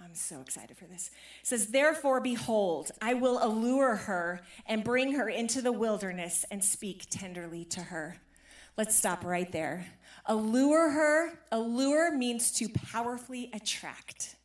I'm 0.05 0.13
so 0.13 0.39
excited 0.39 0.77
for 0.77 0.85
this. 0.85 1.09
It 1.41 1.47
says, 1.47 1.67
Therefore, 1.67 2.21
behold, 2.21 2.91
I 3.01 3.15
will 3.15 3.39
allure 3.43 3.95
her 3.95 4.41
and 4.67 4.83
bring 4.83 5.13
her 5.13 5.27
into 5.27 5.63
the 5.63 5.71
wilderness 5.71 6.45
and 6.51 6.63
speak 6.63 7.07
tenderly 7.09 7.65
to 7.65 7.81
her. 7.81 8.17
Let's 8.77 8.95
stop 8.95 9.25
right 9.25 9.51
there. 9.51 9.87
Allure 10.27 10.91
her, 10.91 11.39
allure 11.51 12.15
means 12.15 12.51
to 12.53 12.69
powerfully 12.69 13.49
attract. 13.51 14.35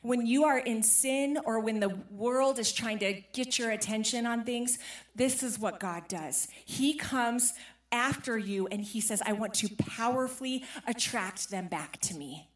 When 0.00 0.26
you 0.26 0.44
are 0.44 0.58
in 0.58 0.82
sin 0.82 1.38
or 1.44 1.60
when 1.60 1.78
the 1.78 1.98
world 2.10 2.58
is 2.58 2.72
trying 2.72 2.98
to 3.00 3.20
get 3.34 3.58
your 3.58 3.72
attention 3.72 4.24
on 4.24 4.44
things, 4.44 4.78
this 5.14 5.42
is 5.42 5.58
what 5.58 5.80
God 5.80 6.08
does. 6.08 6.48
He 6.64 6.94
comes 6.94 7.52
after 7.90 8.38
you 8.38 8.68
and 8.68 8.80
he 8.80 9.02
says, 9.02 9.22
I 9.26 9.34
want 9.34 9.52
to 9.54 9.68
powerfully 9.76 10.64
attract 10.86 11.50
them 11.50 11.68
back 11.68 12.00
to 12.00 12.14
me. 12.14 12.48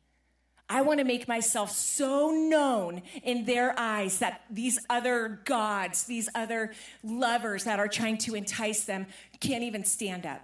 I 0.68 0.82
want 0.82 0.98
to 0.98 1.04
make 1.04 1.28
myself 1.28 1.70
so 1.70 2.30
known 2.30 3.02
in 3.22 3.44
their 3.44 3.78
eyes 3.78 4.18
that 4.18 4.42
these 4.50 4.84
other 4.90 5.40
gods, 5.44 6.04
these 6.04 6.28
other 6.34 6.72
lovers 7.04 7.64
that 7.64 7.78
are 7.78 7.86
trying 7.86 8.18
to 8.18 8.34
entice 8.34 8.84
them, 8.84 9.06
can't 9.38 9.62
even 9.62 9.84
stand 9.84 10.26
up. 10.26 10.42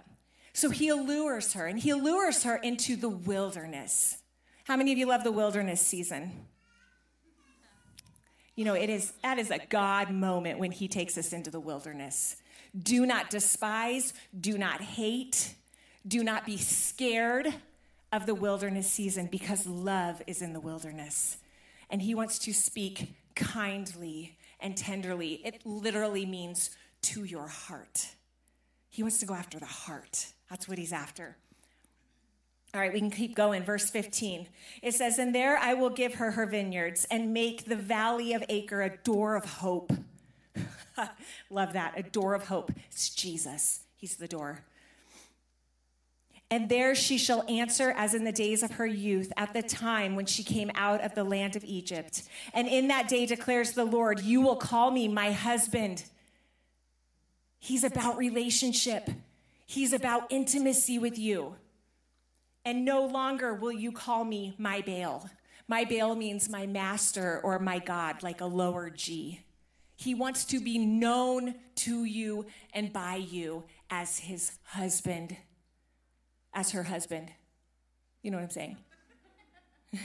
So 0.53 0.69
he 0.69 0.87
allures 0.87 1.53
her, 1.53 1.65
and 1.65 1.79
he 1.79 1.89
allures 1.89 2.43
her 2.43 2.55
into 2.55 2.95
the 2.95 3.09
wilderness. 3.09 4.19
How 4.65 4.77
many 4.77 4.93
of 4.93 4.97
you 4.97 5.07
love 5.07 5.23
the 5.23 5.31
wilderness 5.31 5.81
season? 5.81 6.31
You 8.55 8.63
know, 8.63 8.75
it 8.75 8.89
is 8.89 9.11
that 9.23 9.39
is 9.39 9.51
a 9.51 9.59
God 9.69 10.11
moment 10.11 10.59
when 10.59 10.71
he 10.71 10.87
takes 10.87 11.17
us 11.17 11.33
into 11.33 11.49
the 11.49 11.59
wilderness. 11.59 12.37
Do 12.77 13.05
not 13.05 13.29
despise, 13.29 14.13
do 14.39 14.57
not 14.57 14.79
hate, 14.79 15.55
do 16.07 16.23
not 16.23 16.45
be 16.45 16.57
scared 16.57 17.53
of 18.13 18.27
the 18.27 18.35
wilderness 18.35 18.89
season 18.89 19.27
because 19.29 19.65
love 19.65 20.21
is 20.27 20.41
in 20.41 20.53
the 20.53 20.59
wilderness. 20.59 21.37
And 21.89 22.01
he 22.01 22.15
wants 22.15 22.39
to 22.39 22.53
speak 22.53 23.15
kindly 23.35 24.37
and 24.59 24.77
tenderly. 24.77 25.41
It 25.43 25.65
literally 25.65 26.25
means 26.25 26.69
to 27.01 27.23
your 27.23 27.47
heart. 27.47 28.07
He 28.89 29.01
wants 29.01 29.17
to 29.17 29.25
go 29.25 29.33
after 29.33 29.59
the 29.59 29.65
heart. 29.65 30.27
That's 30.49 30.69
what 30.69 30.77
he's 30.77 30.93
after. 30.93 31.35
All 32.75 32.81
right, 32.81 32.93
we 32.93 32.99
can 32.99 33.11
keep 33.11 33.35
going. 33.35 33.63
Verse 33.63 33.89
15. 33.89 34.47
It 34.83 34.93
says, 34.93 35.17
And 35.17 35.33
there 35.33 35.57
I 35.57 35.73
will 35.73 35.89
give 35.89 36.15
her 36.15 36.31
her 36.31 36.45
vineyards 36.45 37.05
and 37.09 37.33
make 37.33 37.65
the 37.65 37.75
valley 37.75 38.33
of 38.33 38.43
Achor 38.47 38.83
a 38.83 38.97
door 38.97 39.35
of 39.35 39.45
hope. 39.45 39.91
Love 41.49 41.73
that. 41.73 41.97
A 41.97 42.03
door 42.03 42.35
of 42.35 42.47
hope. 42.47 42.71
It's 42.89 43.09
Jesus. 43.09 43.81
He's 43.95 44.17
the 44.17 44.27
door. 44.27 44.63
And 46.53 46.69
there 46.69 46.93
she 46.93 47.17
shall 47.17 47.43
answer 47.49 47.95
as 47.97 48.13
in 48.13 48.25
the 48.25 48.31
days 48.31 48.61
of 48.61 48.73
her 48.73 48.85
youth, 48.85 49.33
at 49.37 49.53
the 49.53 49.63
time 49.63 50.15
when 50.15 50.27
she 50.27 50.43
came 50.43 50.69
out 50.75 51.01
of 51.01 51.15
the 51.15 51.23
land 51.23 51.55
of 51.55 51.63
Egypt. 51.63 52.21
And 52.53 52.67
in 52.67 52.89
that 52.89 53.07
day 53.07 53.25
declares 53.25 53.71
the 53.71 53.85
Lord, 53.85 54.19
You 54.19 54.39
will 54.39 54.57
call 54.57 54.91
me 54.91 55.07
my 55.07 55.31
husband. 55.31 56.03
He's 57.57 57.83
about 57.83 58.19
relationship, 58.19 59.09
He's 59.65 59.93
about 59.93 60.31
intimacy 60.31 60.99
with 60.99 61.17
you. 61.17 61.55
And 62.63 62.85
no 62.85 63.03
longer 63.03 63.55
will 63.55 63.71
you 63.71 63.91
call 63.91 64.23
me 64.23 64.53
my 64.59 64.81
Baal. 64.81 65.27
My 65.67 65.85
Baal 65.85 66.13
means 66.13 66.49
my 66.49 66.67
master 66.67 67.41
or 67.43 67.57
my 67.57 67.79
God, 67.79 68.21
like 68.21 68.41
a 68.41 68.45
lower 68.45 68.91
G. 68.91 69.39
He 69.95 70.13
wants 70.13 70.45
to 70.45 70.59
be 70.59 70.77
known 70.77 71.55
to 71.77 72.03
you 72.03 72.45
and 72.75 72.93
by 72.93 73.15
you 73.15 73.63
as 73.89 74.19
his 74.19 74.51
husband 74.65 75.35
as 76.53 76.71
her 76.71 76.83
husband. 76.83 77.31
You 78.21 78.31
know 78.31 78.37
what 78.37 78.43
I'm 78.43 78.49
saying? 78.49 78.77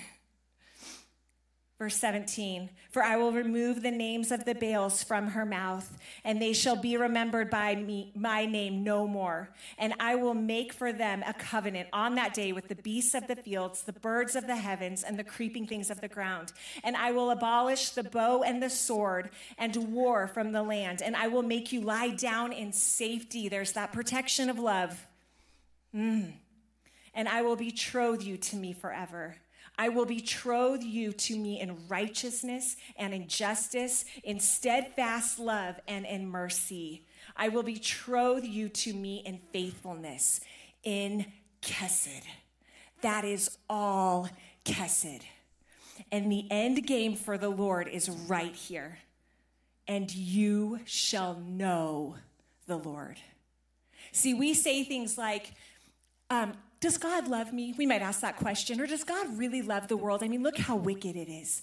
Verse 1.79 1.97
17, 1.97 2.71
for 2.91 3.05
I 3.05 3.17
will 3.17 3.31
remove 3.31 3.83
the 3.83 3.93
names 3.93 4.33
of 4.33 4.45
the 4.45 4.57
Baals 4.57 5.05
from 5.05 5.29
her 5.29 5.47
mouth, 5.47 5.97
and 6.25 6.43
they 6.43 6.53
shall 6.53 6.75
be 6.75 6.97
remembered 6.97 7.51
by 7.51 7.77
me, 7.77 8.11
my 8.17 8.47
name 8.47 8.83
no 8.83 9.07
more. 9.07 9.51
And 9.79 9.95
I 10.01 10.17
will 10.17 10.35
make 10.35 10.73
for 10.73 10.93
them 10.93 11.23
a 11.25 11.33
covenant 11.33 11.89
on 11.93 12.17
that 12.17 12.35
day 12.35 12.51
with 12.51 12.67
the 12.67 12.75
beasts 12.75 13.15
of 13.15 13.29
the 13.29 13.37
fields, 13.37 13.83
the 13.83 13.93
birds 13.93 14.35
of 14.35 14.49
the 14.49 14.57
heavens, 14.57 15.05
and 15.05 15.17
the 15.17 15.23
creeping 15.23 15.69
things 15.69 15.89
of 15.89 16.01
the 16.01 16.09
ground. 16.09 16.53
And 16.83 16.97
I 16.97 17.13
will 17.13 17.31
abolish 17.31 17.91
the 17.91 18.03
bow 18.03 18.43
and 18.43 18.61
the 18.61 18.71
sword 18.71 19.31
and 19.57 19.93
war 19.93 20.27
from 20.27 20.51
the 20.51 20.65
land. 20.65 21.01
And 21.01 21.15
I 21.15 21.29
will 21.29 21.45
make 21.45 21.71
you 21.71 21.81
lie 21.81 22.11
down 22.11 22.53
in 22.53 22.73
safety. 22.73 23.49
There's 23.49 23.75
that 23.75 23.93
protection 23.93 24.51
of 24.51 24.59
love. 24.59 25.07
Mm. 25.95 26.33
And 27.15 27.29
I 27.29 27.43
will 27.43 27.57
betroth 27.57 28.25
you 28.25 28.37
to 28.37 28.57
me 28.57 28.73
forever. 28.73 29.37
I 29.79 29.91
will 29.91 30.07
betroth 30.07 30.83
you 30.83 31.13
to 31.13 31.39
me 31.39 31.61
in 31.61 31.89
righteousness 31.89 32.77
and 32.97 33.15
in 33.15 33.29
justice, 33.29 34.05
in 34.25 34.41
steadfast 34.41 35.39
love 35.39 35.77
and 35.87 36.05
in 36.05 36.29
mercy. 36.29 37.07
I 37.37 37.49
will 37.49 37.63
betroth 37.63 38.45
you 38.45 38.69
to 38.71 38.93
me 38.93 39.23
in 39.25 39.39
faithfulness, 39.53 40.41
in 40.83 41.27
kesed. 41.63 42.23
That 43.03 43.25
is 43.25 43.57
all 43.71 44.29
kesed. 44.65 45.23
And 46.11 46.31
the 46.31 46.47
end 46.51 46.85
game 46.87 47.15
for 47.15 47.39
the 47.39 47.49
Lord 47.49 47.87
is 47.87 48.09
right 48.09 48.55
here. 48.55 48.99
And 49.87 50.13
you 50.13 50.81
shall 50.85 51.39
know 51.39 52.17
the 52.67 52.77
Lord. 52.77 53.19
See, 54.13 54.35
we 54.35 54.55
say 54.55 54.85
things 54.85 55.17
like, 55.17 55.53
um, 56.31 56.55
does 56.81 56.99
God 56.99 57.29
love 57.29 57.53
me? 57.53 57.75
We 57.77 57.87
might 57.87 58.03
ask 58.03 58.21
that 58.21 58.37
question. 58.37 58.81
Or 58.81 58.87
does 58.87 59.05
God 59.05 59.39
really 59.39 59.63
love 59.63 59.89
the 59.89 59.97
world? 59.97 60.23
I 60.23 60.29
mean, 60.29 60.43
look 60.43 60.59
how 60.59 60.77
wicked 60.77 61.17
it 61.17 61.29
is. 61.29 61.63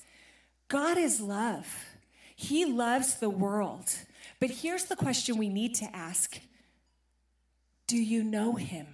God 0.67 0.97
is 0.97 1.21
love, 1.21 1.86
He 2.36 2.65
loves 2.65 3.15
the 3.15 3.30
world. 3.30 3.91
But 4.39 4.49
here's 4.49 4.86
the 4.86 4.95
question 4.95 5.38
we 5.38 5.49
need 5.49 5.75
to 5.75 5.95
ask 5.95 6.39
Do 7.88 7.97
you 7.97 8.23
know 8.23 8.56
Him? 8.56 8.88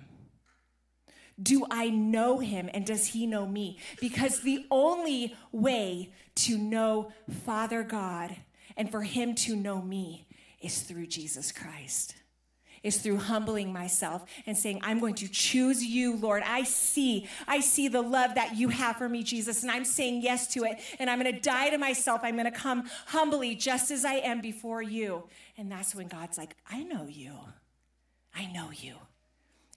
Do 1.41 1.65
I 1.71 1.89
know 1.89 2.39
him 2.39 2.69
and 2.73 2.85
does 2.85 3.07
he 3.07 3.25
know 3.25 3.47
me? 3.47 3.79
Because 3.99 4.41
the 4.41 4.65
only 4.69 5.35
way 5.51 6.13
to 6.35 6.57
know 6.57 7.11
Father 7.45 7.83
God 7.83 8.35
and 8.77 8.91
for 8.91 9.01
him 9.01 9.33
to 9.35 9.55
know 9.55 9.81
me 9.81 10.27
is 10.61 10.81
through 10.81 11.07
Jesus 11.07 11.51
Christ 11.51 12.15
is 12.83 12.97
through 12.97 13.17
humbling 13.17 13.71
myself 13.71 14.25
and 14.45 14.57
saying, 14.57 14.79
I'm 14.81 14.99
going 14.99 15.13
to 15.15 15.27
choose 15.27 15.83
you, 15.83 16.15
Lord. 16.15 16.43
I 16.45 16.63
see, 16.63 17.27
I 17.47 17.59
see 17.59 17.87
the 17.87 18.01
love 18.01 18.35
that 18.35 18.55
you 18.55 18.69
have 18.69 18.97
for 18.97 19.07
me, 19.07 19.23
Jesus, 19.23 19.61
and 19.61 19.71
I'm 19.71 19.85
saying 19.85 20.21
yes 20.21 20.47
to 20.53 20.63
it. 20.63 20.79
And 20.99 21.09
I'm 21.09 21.21
going 21.21 21.33
to 21.33 21.39
die 21.39 21.69
to 21.69 21.77
myself. 21.77 22.21
I'm 22.23 22.35
going 22.35 22.51
to 22.51 22.57
come 22.57 22.89
humbly 23.07 23.55
just 23.55 23.91
as 23.91 24.03
I 24.03 24.15
am 24.15 24.41
before 24.41 24.81
you. 24.81 25.23
And 25.57 25.71
that's 25.71 25.93
when 25.93 26.07
God's 26.07 26.37
like, 26.37 26.55
I 26.69 26.83
know 26.83 27.05
you. 27.07 27.33
I 28.35 28.47
know 28.47 28.71
you. 28.73 28.95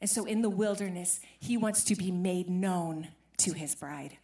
And 0.00 0.08
so 0.08 0.24
in 0.24 0.42
the 0.42 0.50
wilderness, 0.50 1.20
he 1.38 1.56
wants 1.56 1.84
to 1.84 1.96
be 1.96 2.10
made 2.10 2.48
known 2.48 3.08
to 3.38 3.52
his 3.52 3.74
bride. 3.74 4.16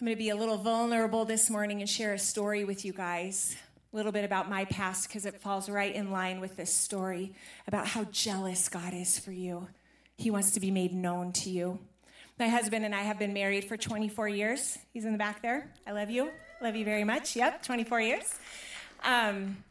I'm 0.00 0.06
going 0.06 0.16
to 0.16 0.18
be 0.18 0.30
a 0.30 0.36
little 0.36 0.56
vulnerable 0.56 1.26
this 1.26 1.50
morning 1.50 1.80
and 1.80 1.90
share 1.90 2.14
a 2.14 2.18
story 2.18 2.64
with 2.64 2.86
you 2.86 2.92
guys 2.92 3.56
a 3.92 3.96
little 3.96 4.12
bit 4.12 4.24
about 4.24 4.48
my 4.48 4.64
past 4.66 5.08
because 5.08 5.26
it 5.26 5.40
falls 5.40 5.68
right 5.68 5.94
in 5.94 6.12
line 6.12 6.40
with 6.40 6.56
this 6.56 6.72
story 6.72 7.34
about 7.66 7.88
how 7.88 8.04
jealous 8.04 8.68
God 8.68 8.94
is 8.94 9.18
for 9.18 9.32
you. 9.32 9.66
He 10.16 10.30
wants 10.30 10.52
to 10.52 10.60
be 10.60 10.70
made 10.70 10.92
known 10.92 11.32
to 11.32 11.50
you. 11.50 11.78
My 12.38 12.48
husband 12.48 12.84
and 12.84 12.94
I 12.94 13.02
have 13.02 13.18
been 13.18 13.32
married 13.32 13.64
for 13.64 13.76
24 13.76 14.28
years. 14.28 14.78
He's 14.92 15.04
in 15.04 15.12
the 15.12 15.18
back 15.18 15.42
there. 15.42 15.72
I 15.86 15.92
love 15.92 16.08
you. 16.08 16.30
Love 16.62 16.76
you 16.76 16.84
very 16.84 17.04
much. 17.04 17.34
Yep, 17.34 17.64
24 17.64 18.00
years. 18.00 18.34
Um, 19.02 19.64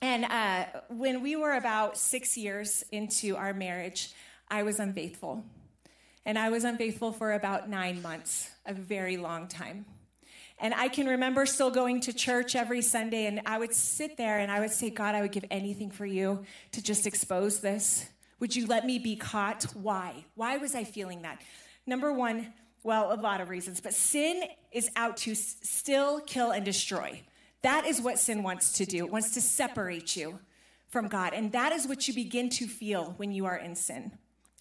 and 0.00 0.24
uh, 0.24 0.64
when 0.88 1.22
we 1.22 1.36
were 1.36 1.54
about 1.54 1.98
six 1.98 2.36
years 2.36 2.84
into 2.92 3.36
our 3.36 3.52
marriage, 3.52 4.12
I 4.48 4.62
was 4.62 4.80
unfaithful. 4.80 5.44
And 6.24 6.38
I 6.38 6.50
was 6.50 6.64
unfaithful 6.64 7.12
for 7.12 7.32
about 7.32 7.68
nine 7.68 8.00
months, 8.00 8.50
a 8.64 8.72
very 8.72 9.16
long 9.16 9.48
time. 9.48 9.84
And 10.58 10.72
I 10.72 10.88
can 10.88 11.06
remember 11.06 11.44
still 11.44 11.70
going 11.70 12.00
to 12.02 12.12
church 12.12 12.56
every 12.56 12.80
Sunday, 12.80 13.26
and 13.26 13.42
I 13.44 13.58
would 13.58 13.74
sit 13.74 14.16
there 14.16 14.38
and 14.38 14.50
I 14.50 14.60
would 14.60 14.70
say, 14.70 14.88
God, 14.88 15.14
I 15.14 15.20
would 15.20 15.32
give 15.32 15.44
anything 15.50 15.90
for 15.90 16.06
you 16.06 16.44
to 16.72 16.82
just 16.82 17.06
expose 17.06 17.60
this. 17.60 18.06
Would 18.40 18.56
you 18.56 18.66
let 18.66 18.86
me 18.86 18.98
be 18.98 19.16
caught? 19.16 19.64
Why? 19.74 20.24
Why 20.34 20.56
was 20.56 20.74
I 20.74 20.84
feeling 20.84 21.22
that? 21.22 21.42
Number 21.86 22.12
one, 22.12 22.52
well, 22.82 23.12
a 23.12 23.20
lot 23.20 23.40
of 23.40 23.48
reasons, 23.48 23.80
but 23.80 23.94
sin 23.94 24.44
is 24.72 24.90
out 24.96 25.16
to 25.18 25.34
still 25.34 26.20
kill 26.20 26.52
and 26.52 26.64
destroy. 26.64 27.22
That 27.62 27.86
is 27.86 28.00
what 28.00 28.18
sin 28.18 28.42
wants 28.42 28.72
to 28.74 28.86
do. 28.86 28.98
It 28.98 29.10
wants 29.10 29.34
to 29.34 29.40
separate 29.40 30.16
you 30.16 30.38
from 30.88 31.08
God. 31.08 31.34
And 31.34 31.52
that 31.52 31.72
is 31.72 31.86
what 31.86 32.06
you 32.06 32.14
begin 32.14 32.48
to 32.50 32.66
feel 32.66 33.14
when 33.16 33.32
you 33.32 33.44
are 33.46 33.56
in 33.56 33.74
sin. 33.74 34.12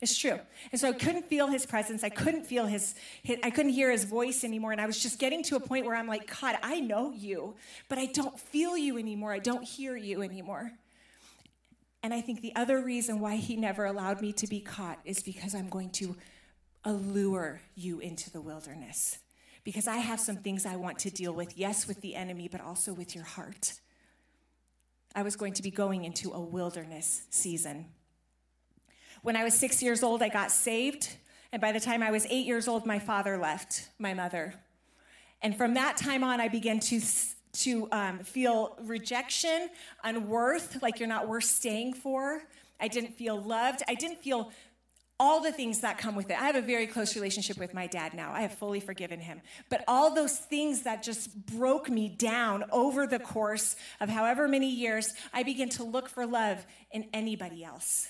It's 0.02 0.18
true. 0.18 0.40
And 0.72 0.80
so 0.80 0.90
I 0.90 0.94
couldn't 0.94 1.28
feel 1.28 1.48
his 1.48 1.66
presence. 1.66 2.04
I 2.04 2.10
couldn't 2.10 2.46
feel 2.46 2.66
his, 2.66 2.96
his, 3.24 3.38
I 3.44 3.50
couldn't 3.50 3.72
hear 3.72 3.90
his 3.90 4.04
voice 4.04 4.44
anymore. 4.44 4.72
And 4.72 4.82
I 4.82 4.86
was 4.86 5.02
just 5.02 5.20
getting 5.20 5.42
to 5.44 5.56
a 5.56 5.60
point 5.60 5.86
where 5.86 5.96
I'm 5.96 6.08
like, 6.08 6.30
God, 6.42 6.58
I 6.62 6.82
know 6.82 7.12
you, 7.12 7.56
but 7.88 7.98
I 7.98 8.08
don't 8.08 8.38
feel 8.38 8.78
you 8.78 8.98
anymore. 8.98 9.32
I 9.32 9.40
don't 9.40 9.64
hear 9.64 9.96
you 9.96 10.22
anymore. 10.22 10.72
And 12.04 12.14
I 12.14 12.22
think 12.22 12.42
the 12.42 12.56
other 12.56 12.82
reason 12.82 13.20
why 13.20 13.38
he 13.38 13.56
never 13.56 13.86
allowed 13.86 14.22
me 14.22 14.32
to 14.34 14.48
be 14.48 14.60
caught 14.60 15.00
is 15.06 15.24
because 15.24 15.56
I'm 15.56 15.70
going 15.70 15.90
to 15.92 16.16
allure 16.84 17.62
you 17.74 18.00
into 18.00 18.30
the 18.30 18.42
wilderness. 18.42 19.20
Because 19.64 19.88
I 19.88 19.98
have 19.98 20.20
some 20.20 20.38
things 20.38 20.68
I 20.68 20.76
want 20.76 21.00
to 21.00 21.10
deal 21.10 21.34
with, 21.34 21.58
yes, 21.58 21.88
with 21.88 22.02
the 22.02 22.16
enemy, 22.16 22.48
but 22.48 22.62
also 22.62 22.94
with 22.94 23.16
your 23.16 23.24
heart. 23.24 23.80
I 25.16 25.24
was 25.24 25.36
going 25.36 25.54
to 25.54 25.64
be 25.64 25.72
going 25.72 26.04
into 26.04 26.32
a 26.32 26.40
wilderness 26.40 27.24
season. 27.32 27.86
When 29.26 29.36
I 29.36 29.44
was 29.44 29.56
six 29.56 29.82
years 29.82 30.04
old, 30.04 30.22
I 30.22 30.30
got 30.30 30.52
saved. 30.52 31.18
And 31.52 31.60
by 31.60 31.72
the 31.72 31.80
time 31.80 32.04
I 32.04 32.12
was 32.12 32.28
eight 32.30 32.46
years 32.46 32.68
old, 32.68 32.86
my 32.86 33.00
father 33.00 33.40
left 33.40 33.90
my 33.98 34.14
mother. 34.14 34.54
And 35.42 35.58
from 35.58 35.74
that 35.74 35.98
time 35.98 36.24
on, 36.24 36.40
I 36.40 36.48
began 36.48 36.80
to 36.82 37.02
to 37.54 37.88
um, 37.92 38.20
feel 38.20 38.78
rejection, 38.82 39.70
unworth, 40.04 40.80
like 40.84 41.00
you're 41.00 41.10
not 41.10 41.28
worth 41.28 41.46
staying 41.46 41.96
for. 41.96 42.44
I 42.80 42.88
didn't 42.88 43.16
feel 43.16 43.42
loved. 43.42 43.82
I 43.88 43.96
didn't 43.96 44.22
feel 44.22 44.52
all 45.20 45.42
the 45.42 45.52
things 45.52 45.80
that 45.80 45.98
come 45.98 46.14
with 46.16 46.30
it. 46.30 46.40
I 46.40 46.46
have 46.46 46.56
a 46.56 46.62
very 46.62 46.86
close 46.86 47.16
relationship 47.16 47.58
with 47.58 47.74
my 47.74 47.88
dad 47.88 48.14
now. 48.14 48.32
I 48.32 48.42
have 48.42 48.54
fully 48.54 48.80
forgiven 48.80 49.20
him. 49.20 49.42
But 49.72 49.84
all 49.88 50.14
those 50.14 50.38
things 50.38 50.84
that 50.84 51.02
just 51.02 51.48
broke 51.48 51.90
me 51.90 52.10
down 52.10 52.66
over 52.72 53.08
the 53.08 53.18
course 53.18 53.76
of 54.00 54.08
however 54.08 54.48
many 54.48 54.70
years, 54.70 55.16
I 55.34 55.42
began 55.42 55.70
to 55.70 55.84
look 55.84 56.10
for 56.10 56.28
love 56.28 56.64
in 56.92 57.08
anybody 57.12 57.64
else. 57.64 58.10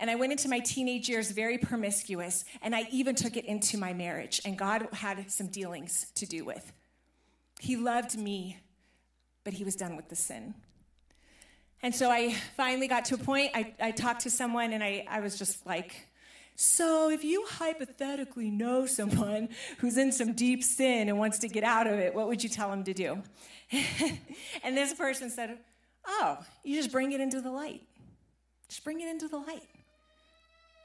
And 0.00 0.10
I 0.10 0.14
went 0.16 0.32
into 0.32 0.48
my 0.48 0.58
teenage 0.60 1.08
years 1.10 1.30
very 1.30 1.58
promiscuous, 1.58 2.46
and 2.62 2.74
I 2.74 2.88
even 2.90 3.14
took 3.14 3.36
it 3.36 3.44
into 3.44 3.76
my 3.76 3.92
marriage. 3.92 4.40
And 4.46 4.58
God 4.58 4.88
had 4.92 5.30
some 5.30 5.48
dealings 5.48 6.06
to 6.14 6.26
do 6.26 6.44
with. 6.44 6.72
He 7.60 7.76
loved 7.76 8.18
me, 8.18 8.58
but 9.44 9.52
he 9.52 9.62
was 9.62 9.76
done 9.76 9.96
with 9.96 10.08
the 10.08 10.16
sin. 10.16 10.54
And 11.82 11.94
so 11.94 12.10
I 12.10 12.34
finally 12.56 12.88
got 12.88 13.04
to 13.06 13.14
a 13.14 13.18
point, 13.18 13.52
I, 13.54 13.74
I 13.78 13.90
talked 13.90 14.22
to 14.22 14.30
someone 14.30 14.72
and 14.72 14.82
I, 14.82 15.06
I 15.08 15.20
was 15.20 15.38
just 15.38 15.66
like, 15.66 16.08
so 16.56 17.10
if 17.10 17.24
you 17.24 17.44
hypothetically 17.48 18.50
know 18.50 18.84
someone 18.84 19.48
who's 19.78 19.96
in 19.96 20.12
some 20.12 20.32
deep 20.34 20.62
sin 20.62 21.08
and 21.08 21.18
wants 21.18 21.38
to 21.38 21.48
get 21.48 21.64
out 21.64 21.86
of 21.86 21.94
it, 21.94 22.14
what 22.14 22.28
would 22.28 22.42
you 22.42 22.50
tell 22.50 22.70
them 22.70 22.84
to 22.84 22.92
do? 22.92 23.22
and 24.62 24.76
this 24.76 24.92
person 24.92 25.30
said, 25.30 25.58
oh, 26.06 26.38
you 26.64 26.76
just 26.76 26.92
bring 26.92 27.12
it 27.12 27.20
into 27.20 27.40
the 27.40 27.50
light. 27.50 27.82
Just 28.68 28.84
bring 28.84 29.00
it 29.00 29.08
into 29.08 29.26
the 29.26 29.38
light. 29.38 29.68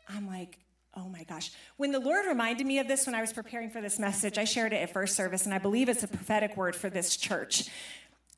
I'm 0.08 0.28
like, 0.28 0.60
Oh 0.98 1.10
my 1.10 1.24
gosh. 1.24 1.52
When 1.76 1.92
the 1.92 2.00
Lord 2.00 2.26
reminded 2.26 2.66
me 2.66 2.80
of 2.80 2.88
this 2.88 3.06
when 3.06 3.16
I 3.16 3.22
was 3.22 3.34
preparing 3.34 3.70
for 3.70 3.82
this 3.82 4.00
message, 4.00 4.38
I 4.38 4.46
shared 4.46 4.72
it 4.72 4.78
at 4.78 4.94
first 4.94 5.16
service, 5.16 5.44
and 5.44 5.54
I 5.54 5.58
believe 5.58 5.90
it's 5.90 6.04
a 6.04 6.08
prophetic 6.08 6.56
word 6.56 6.74
for 6.74 6.90
this 6.90 7.18
church. 7.18 7.70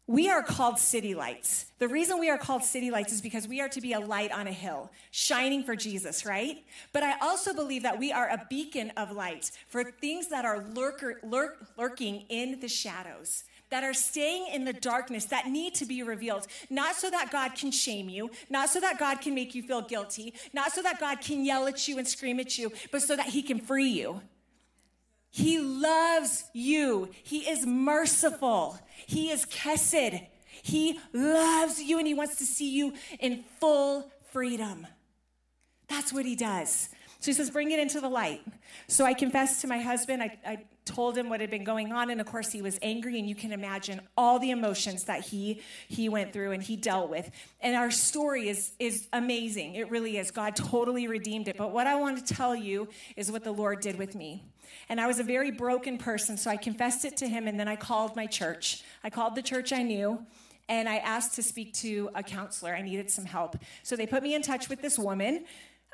We 0.08 0.30
are 0.30 0.42
called 0.42 0.80
city 0.80 1.14
lights. 1.14 1.66
The 1.80 1.88
reason 1.88 2.18
we 2.18 2.30
are 2.30 2.38
called 2.38 2.64
city 2.64 2.90
lights 2.90 3.12
is 3.12 3.22
because 3.22 3.46
we 3.46 3.60
are 3.60 3.68
to 3.70 3.82
be 3.82 3.92
a 3.92 4.00
light 4.00 4.32
on 4.32 4.48
a 4.48 4.54
hill, 4.54 4.90
shining 5.12 5.64
for 5.64 5.76
Jesus, 5.76 6.26
right? 6.26 6.64
But 6.94 7.04
I 7.04 7.20
also 7.20 7.54
believe 7.54 7.84
that 7.84 8.00
we 8.00 8.14
are 8.14 8.28
a 8.30 8.48
beacon 8.50 8.92
of 8.96 9.12
light 9.12 9.52
for 9.68 9.84
things 9.84 10.30
that 10.30 10.46
are 10.46 10.66
lurker, 10.74 11.20
lurk, 11.24 11.68
lurking 11.78 12.24
in 12.30 12.62
the 12.62 12.70
shadows 12.70 13.44
that 13.70 13.84
are 13.84 13.94
staying 13.94 14.48
in 14.54 14.66
the 14.66 14.74
darkness 14.74 15.26
that 15.26 15.48
need 15.48 15.76
to 15.76 15.86
be 15.86 16.04
revealed. 16.04 16.48
Not 16.70 16.96
so 16.96 17.10
that 17.10 17.32
God 17.32 17.56
can 17.56 17.72
shame 17.72 18.10
you, 18.10 18.32
not 18.50 18.70
so 18.70 18.80
that 18.80 19.00
God 19.00 19.22
can 19.22 19.36
make 19.36 19.56
you 19.56 19.64
feel 19.64 19.82
guilty, 19.82 20.34
not 20.54 20.72
so 20.72 20.82
that 20.82 21.00
God 21.00 21.22
can 21.22 21.44
yell 21.44 21.68
at 21.68 21.88
you 21.88 21.98
and 21.98 22.08
scream 22.08 22.40
at 22.40 22.58
you, 22.58 22.72
but 22.92 23.02
so 23.02 23.16
that 23.16 23.28
He 23.28 23.42
can 23.42 23.60
free 23.60 23.90
you. 23.90 24.22
He 25.30 25.60
loves 25.60 26.46
you. 26.54 27.10
He 27.24 27.40
is 27.50 27.66
merciful. 27.66 28.80
He 29.06 29.30
is 29.30 29.46
kesed. 29.46 30.28
He 30.64 31.00
loves 31.14 31.82
you 31.82 31.98
and 31.98 32.08
He 32.08 32.14
wants 32.14 32.38
to 32.38 32.46
see 32.46 32.72
you 32.72 32.94
in 33.20 33.44
full 33.60 34.12
freedom. 34.32 34.88
That's 35.88 36.12
what 36.12 36.26
He 36.26 36.36
does. 36.36 36.90
So 37.20 37.32
he 37.32 37.34
says, 37.34 37.50
Bring 37.50 37.72
it 37.72 37.80
into 37.80 38.00
the 38.00 38.10
light. 38.10 38.42
So 38.88 39.06
I 39.06 39.14
confessed 39.14 39.62
to 39.62 39.68
my 39.68 39.80
husband. 39.80 40.22
I, 40.22 40.38
I 40.46 40.58
told 40.88 41.18
him 41.18 41.30
what 41.30 41.42
had 41.42 41.52
been 41.52 41.64
going 41.64 41.92
on 41.92 42.10
and 42.10 42.20
of 42.20 42.26
course 42.26 42.52
he 42.52 42.62
was 42.62 42.80
angry 42.82 43.20
and 43.20 43.28
you 43.28 43.36
can 43.36 43.52
imagine 43.52 44.02
all 44.18 44.40
the 44.40 44.52
emotions 44.52 45.04
that 45.04 45.22
he 45.22 45.62
he 45.88 46.10
went 46.10 46.34
through 46.34 46.52
and 46.52 46.64
he 46.64 46.76
dealt 46.76 47.10
with. 47.10 47.30
And 47.62 47.76
our 47.76 47.92
story 47.92 48.50
is 48.50 48.72
is 48.80 49.08
amazing. 49.14 49.76
It 49.76 49.92
really 49.92 50.18
is. 50.18 50.32
God 50.32 50.56
totally 50.56 51.08
redeemed 51.08 51.48
it. 51.48 51.58
But 51.58 51.72
what 51.72 51.86
i 51.86 51.96
want 51.96 52.26
to 52.26 52.34
tell 52.34 52.56
you 52.56 52.88
is 53.16 53.32
what 53.32 53.44
the 53.44 53.52
lord 53.52 53.82
did 53.82 53.98
with 53.98 54.16
me. 54.16 54.44
And 54.90 55.00
i 55.00 55.08
was 55.08 55.20
a 55.20 55.24
very 55.24 55.52
broken 55.52 55.98
person 55.98 56.38
so 56.38 56.50
i 56.50 56.58
confessed 56.58 57.06
it 57.06 57.18
to 57.18 57.28
him 57.28 57.48
and 57.48 57.60
then 57.60 57.68
i 57.68 57.76
called 57.76 58.16
my 58.16 58.26
church. 58.26 58.84
I 59.04 59.10
called 59.10 59.36
the 59.36 59.44
church 59.44 59.74
i 59.74 59.84
knew 59.84 60.26
and 60.70 60.90
i 60.90 60.98
asked 60.98 61.36
to 61.36 61.44
speak 61.44 61.74
to 61.76 62.10
a 62.16 62.24
counselor. 62.24 62.74
I 62.74 62.82
needed 62.82 63.12
some 63.12 63.26
help. 63.26 63.58
So 63.84 63.96
they 63.96 64.08
put 64.08 64.24
me 64.24 64.34
in 64.34 64.42
touch 64.42 64.70
with 64.70 64.82
this 64.82 64.98
woman 64.98 65.46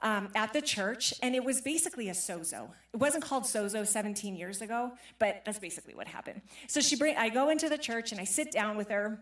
um, 0.03 0.27
at 0.35 0.51
the 0.51 0.61
church, 0.61 1.13
and 1.23 1.33
it 1.33 1.43
was 1.43 1.61
basically 1.61 2.09
a 2.09 2.13
sozo. 2.13 2.69
It 2.93 2.97
wasn't 2.97 3.23
called 3.23 3.45
sozo 3.45 3.87
17 3.87 4.35
years 4.35 4.61
ago, 4.61 4.91
but 5.17 5.41
that's 5.45 5.59
basically 5.59 5.95
what 5.95 6.07
happened. 6.07 6.41
So 6.67 6.81
she 6.81 6.97
bring, 6.97 7.15
I 7.15 7.29
go 7.29 7.49
into 7.49 7.69
the 7.69 7.77
church 7.77 8.11
and 8.11 8.19
I 8.19 8.25
sit 8.25 8.51
down 8.51 8.75
with 8.75 8.89
her. 8.89 9.19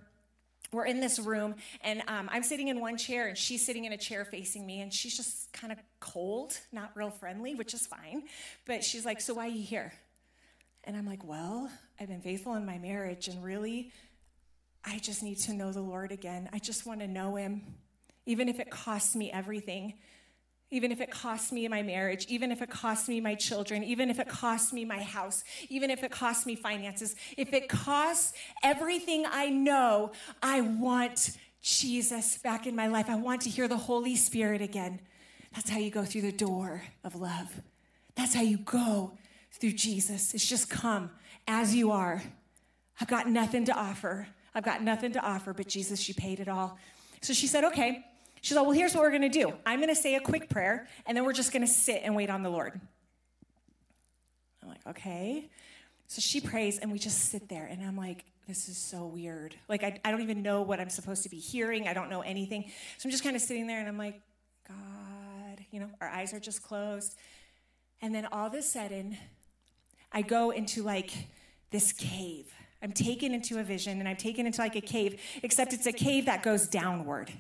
We're 0.74 0.86
in 0.86 1.00
this 1.00 1.20
room, 1.20 1.56
and 1.82 2.02
um, 2.08 2.30
I'm 2.32 2.44
sitting 2.44 2.70
in 2.70 2.80
one 2.80 2.98
chair, 2.98 3.28
and 3.28 3.38
she's 3.38 3.66
sitting 3.66 3.86
in 3.86 3.92
a 3.92 3.98
chair 3.98 4.24
facing 4.24 4.66
me, 4.66 4.80
and 4.80 4.92
she's 4.92 5.16
just 5.16 5.52
kind 5.52 5.72
of 5.72 5.78
cold, 6.00 6.58
not 6.72 6.92
real 6.96 7.10
friendly, 7.10 7.56
which 7.56 7.74
is 7.74 7.86
fine. 7.86 8.24
But 8.66 8.82
she's 8.82 9.06
like, 9.06 9.20
"So 9.20 9.34
why 9.34 9.48
are 9.48 9.50
you 9.50 9.64
here?" 9.64 9.92
And 10.86 10.96
I'm 10.96 11.06
like, 11.06 11.26
"Well, 11.26 11.70
I've 12.00 12.08
been 12.08 12.22
faithful 12.22 12.56
in 12.56 12.66
my 12.66 12.78
marriage, 12.78 13.28
and 13.28 13.44
really, 13.44 13.92
I 14.86 15.00
just 15.00 15.24
need 15.24 15.40
to 15.40 15.54
know 15.54 15.74
the 15.74 15.82
Lord 15.82 16.14
again. 16.14 16.50
I 16.54 16.60
just 16.60 16.86
want 16.86 17.02
to 17.02 17.08
know 17.08 17.36
Him, 17.36 17.64
even 18.26 18.48
if 18.48 18.62
it 18.62 18.70
costs 18.70 19.14
me 19.14 19.30
everything." 19.30 19.96
Even 20.72 20.92
if 20.92 21.02
it 21.02 21.12
costs 21.12 21.52
me 21.52 21.68
my 21.68 21.84
marriage, 21.84 22.26
even 22.30 22.52
if 22.52 22.62
it 22.62 22.70
costs 22.70 23.10
me 23.10 23.20
my 23.20 23.36
children, 23.36 23.84
even 23.84 24.10
if 24.10 24.20
it 24.20 24.30
costs 24.30 24.72
me 24.72 24.86
my 24.86 25.04
house, 25.04 25.44
even 25.70 25.92
if 25.92 26.02
it 26.02 26.12
costs 26.12 26.46
me 26.46 26.56
finances, 26.56 27.16
if 27.38 27.54
it 27.54 27.68
costs 27.68 28.34
everything 28.64 29.26
I 29.30 29.50
know, 29.50 30.14
I 30.42 30.62
want 30.62 31.38
Jesus 31.62 32.38
back 32.38 32.66
in 32.66 32.76
my 32.76 32.88
life. 32.88 33.10
I 33.10 33.16
want 33.16 33.42
to 33.42 33.50
hear 33.50 33.68
the 33.68 33.78
Holy 33.78 34.16
Spirit 34.16 34.62
again. 34.62 35.02
That's 35.54 35.70
how 35.70 35.78
you 35.78 35.92
go 35.92 36.06
through 36.06 36.22
the 36.22 36.32
door 36.32 36.84
of 37.04 37.16
love. 37.16 37.62
That's 38.16 38.34
how 38.34 38.42
you 38.42 38.58
go 38.58 39.18
through 39.52 39.74
Jesus. 39.74 40.34
It's 40.34 40.48
just 40.48 40.70
come 40.70 41.12
as 41.48 41.76
you 41.76 41.92
are. 41.92 42.24
I've 43.02 43.10
got 43.10 43.28
nothing 43.28 43.66
to 43.66 43.74
offer. 43.74 44.28
I've 44.56 44.64
got 44.64 44.82
nothing 44.82 45.12
to 45.14 45.20
offer, 45.20 45.54
but 45.54 45.68
Jesus, 45.68 46.08
you 46.08 46.16
paid 46.16 46.40
it 46.40 46.48
all. 46.48 46.78
So 47.22 47.34
she 47.34 47.48
said, 47.48 47.66
okay. 47.66 48.06
She's 48.42 48.58
like, 48.58 48.66
well, 48.66 48.76
here's 48.76 48.94
what 48.96 49.02
we're 49.02 49.12
going 49.12 49.22
to 49.22 49.30
do. 49.30 49.54
I'm 49.66 49.80
going 49.80 49.94
to 49.94 49.96
say 49.96 50.16
a 50.16 50.20
quick 50.20 50.50
prayer, 50.50 50.88
and 51.06 51.16
then 51.16 51.24
we're 51.24 51.34
just 51.34 51.54
going 51.54 51.62
to 51.62 51.72
sit 51.72 52.02
and 52.04 52.16
wait 52.16 52.30
on 52.30 52.42
the 52.42 52.50
Lord. 52.50 52.80
I'm 54.62 54.70
like, 54.70 54.86
okay. 54.88 55.50
So 56.08 56.22
she 56.22 56.42
prays, 56.42 56.80
and 56.80 56.92
we 56.92 57.00
just 57.00 57.30
sit 57.30 57.48
there, 57.48 57.66
and 57.66 57.84
I'm 57.84 57.96
like, 57.96 58.26
this 58.48 58.68
is 58.68 58.78
so 58.78 59.06
weird. 59.06 59.56
Like, 59.70 59.84
I, 59.84 60.00
I 60.04 60.12
don't 60.12 60.22
even 60.22 60.42
know 60.42 60.64
what 60.64 60.80
I'm 60.80 60.90
supposed 60.90 61.24
to 61.24 61.30
be 61.30 61.38
hearing. 61.38 61.88
I 61.88 61.94
don't 61.94 62.10
know 62.10 62.22
anything. 62.22 62.72
So 62.98 63.08
I'm 63.08 63.12
just 63.12 63.24
kind 63.24 63.36
of 63.36 63.42
sitting 63.42 63.68
there, 63.68 63.80
and 63.80 63.88
I'm 63.88 63.98
like, 63.98 64.20
God, 64.68 65.60
you 65.70 65.80
know, 65.80 65.90
our 66.02 66.10
eyes 66.10 66.34
are 66.34 66.40
just 66.40 66.64
closed. 66.64 67.16
And 68.02 68.14
then 68.14 68.26
all 68.32 68.48
of 68.48 68.56
a 68.56 68.64
sudden, 68.64 69.18
I 70.12 70.24
go 70.24 70.50
into 70.50 70.82
like 70.82 71.12
this 71.70 71.94
cave. 71.94 72.52
I'm 72.82 72.92
taken 72.92 73.34
into 73.36 73.60
a 73.60 73.64
vision, 73.64 74.00
and 74.00 74.10
I'm 74.10 74.18
taken 74.18 74.48
into 74.48 74.60
like 74.60 74.76
a 74.76 74.82
cave, 74.82 75.22
except 75.44 75.74
it's 75.74 75.86
a 75.86 75.94
cave 75.94 76.26
that 76.26 76.42
goes 76.42 76.68
downward. 76.68 77.32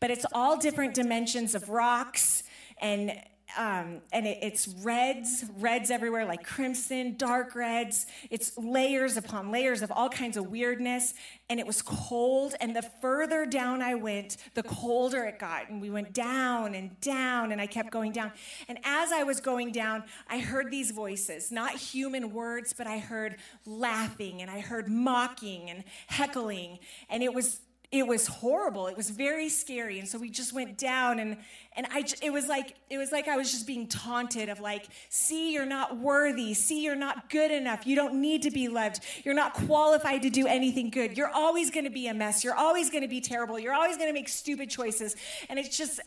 But 0.00 0.10
it's 0.10 0.26
all 0.32 0.56
different 0.56 0.94
dimensions 0.94 1.54
of 1.54 1.68
rocks 1.68 2.42
and 2.80 3.12
um, 3.56 4.00
and 4.12 4.26
it, 4.26 4.38
it's 4.40 4.68
reds, 4.68 5.44
reds 5.58 5.90
everywhere, 5.90 6.24
like 6.24 6.44
crimson, 6.44 7.16
dark 7.16 7.54
reds. 7.54 8.06
It's 8.30 8.56
layers 8.56 9.16
upon 9.16 9.50
layers 9.50 9.82
of 9.82 9.92
all 9.92 10.08
kinds 10.08 10.36
of 10.36 10.50
weirdness. 10.50 11.14
And 11.50 11.60
it 11.60 11.66
was 11.66 11.82
cold. 11.82 12.54
And 12.60 12.74
the 12.74 12.82
further 12.82 13.44
down 13.44 13.82
I 13.82 13.94
went, 13.94 14.38
the 14.54 14.62
colder 14.62 15.24
it 15.24 15.38
got. 15.38 15.68
And 15.68 15.80
we 15.80 15.90
went 15.90 16.12
down 16.12 16.74
and 16.74 16.98
down, 17.00 17.52
and 17.52 17.60
I 17.60 17.66
kept 17.66 17.90
going 17.90 18.12
down. 18.12 18.32
And 18.68 18.78
as 18.84 19.12
I 19.12 19.22
was 19.22 19.40
going 19.40 19.72
down, 19.72 20.04
I 20.28 20.38
heard 20.38 20.70
these 20.70 20.90
voices, 20.90 21.52
not 21.52 21.72
human 21.72 22.32
words, 22.32 22.72
but 22.72 22.86
I 22.86 22.98
heard 22.98 23.36
laughing 23.66 24.40
and 24.40 24.50
I 24.50 24.60
heard 24.60 24.88
mocking 24.88 25.68
and 25.68 25.84
heckling. 26.06 26.78
And 27.10 27.22
it 27.22 27.34
was 27.34 27.60
it 27.92 28.06
was 28.06 28.26
horrible. 28.26 28.86
It 28.86 28.96
was 28.96 29.10
very 29.10 29.50
scary. 29.50 29.98
And 29.98 30.08
so 30.08 30.18
we 30.18 30.30
just 30.30 30.54
went 30.54 30.78
down 30.78 31.18
and 31.18 31.36
and 31.76 31.86
I 31.90 32.04
it 32.22 32.32
was 32.32 32.48
like 32.48 32.74
it 32.88 32.96
was 32.96 33.12
like 33.12 33.28
I 33.28 33.36
was 33.36 33.50
just 33.50 33.66
being 33.66 33.86
taunted 33.86 34.48
of 34.48 34.60
like, 34.60 34.88
"See, 35.10 35.52
you're 35.52 35.66
not 35.66 35.98
worthy. 35.98 36.54
See, 36.54 36.82
you're 36.82 36.96
not 36.96 37.28
good 37.28 37.50
enough. 37.50 37.86
You 37.86 37.94
don't 37.94 38.20
need 38.20 38.42
to 38.42 38.50
be 38.50 38.68
loved. 38.68 39.00
You're 39.24 39.34
not 39.34 39.52
qualified 39.52 40.22
to 40.22 40.30
do 40.30 40.46
anything 40.46 40.88
good. 40.88 41.16
You're 41.16 41.30
always 41.30 41.70
going 41.70 41.84
to 41.84 41.90
be 41.90 42.08
a 42.08 42.14
mess. 42.14 42.42
You're 42.42 42.54
always 42.54 42.88
going 42.88 43.02
to 43.02 43.08
be 43.08 43.20
terrible. 43.20 43.58
You're 43.58 43.74
always 43.74 43.96
going 43.96 44.08
to 44.08 44.14
make 44.14 44.28
stupid 44.30 44.70
choices." 44.70 45.14
And 45.50 45.58
it's 45.58 45.76
just 45.76 46.00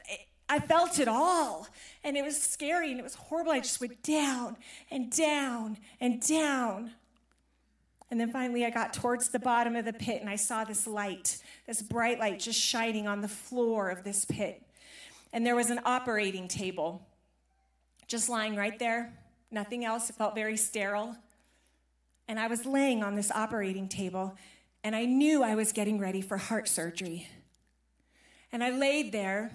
I 0.50 0.60
felt 0.60 1.00
it 1.00 1.08
all. 1.08 1.68
And 2.04 2.18
it 2.18 2.24
was 2.24 2.42
scary 2.42 2.90
and 2.90 3.00
it 3.00 3.04
was 3.04 3.16
horrible. 3.16 3.52
I 3.52 3.60
just 3.60 3.80
went 3.80 4.02
down 4.02 4.58
and 4.90 5.12
down 5.12 5.78
and 6.00 6.20
down. 6.22 6.92
And 8.12 8.20
then 8.20 8.32
finally, 8.32 8.66
I 8.66 8.70
got 8.70 8.94
towards 8.94 9.30
the 9.30 9.40
bottom 9.40 9.76
of 9.76 9.86
the 9.86 9.94
pit 9.94 10.22
and 10.22 10.30
I 10.30 10.36
saw 10.36 10.64
this 10.64 10.86
light, 10.86 11.40
this 11.66 11.82
bright 11.82 12.20
light 12.20 12.40
just 12.40 12.60
shining 12.60 13.08
on 13.08 13.22
the 13.22 13.28
floor 13.28 13.90
of 13.90 14.04
this 14.04 14.26
pit. 14.26 14.62
And 15.34 15.46
there 15.46 15.56
was 15.56 15.70
an 15.70 15.80
operating 15.86 16.48
table 16.48 17.02
just 18.08 18.30
lying 18.30 18.56
right 18.56 18.78
there, 18.78 19.12
nothing 19.50 19.84
else. 19.84 20.10
It 20.10 20.16
felt 20.16 20.36
very 20.36 20.58
sterile. 20.58 21.16
And 22.28 22.40
I 22.40 22.48
was 22.48 22.66
laying 22.66 23.04
on 23.04 23.16
this 23.16 23.32
operating 23.32 23.88
table 23.88 24.38
and 24.84 24.96
I 24.96 25.06
knew 25.06 25.44
I 25.44 25.56
was 25.56 25.72
getting 25.72 26.00
ready 26.00 26.22
for 26.22 26.38
heart 26.38 26.68
surgery. 26.68 27.28
And 28.52 28.64
I 28.64 28.70
laid 28.70 29.12
there 29.12 29.52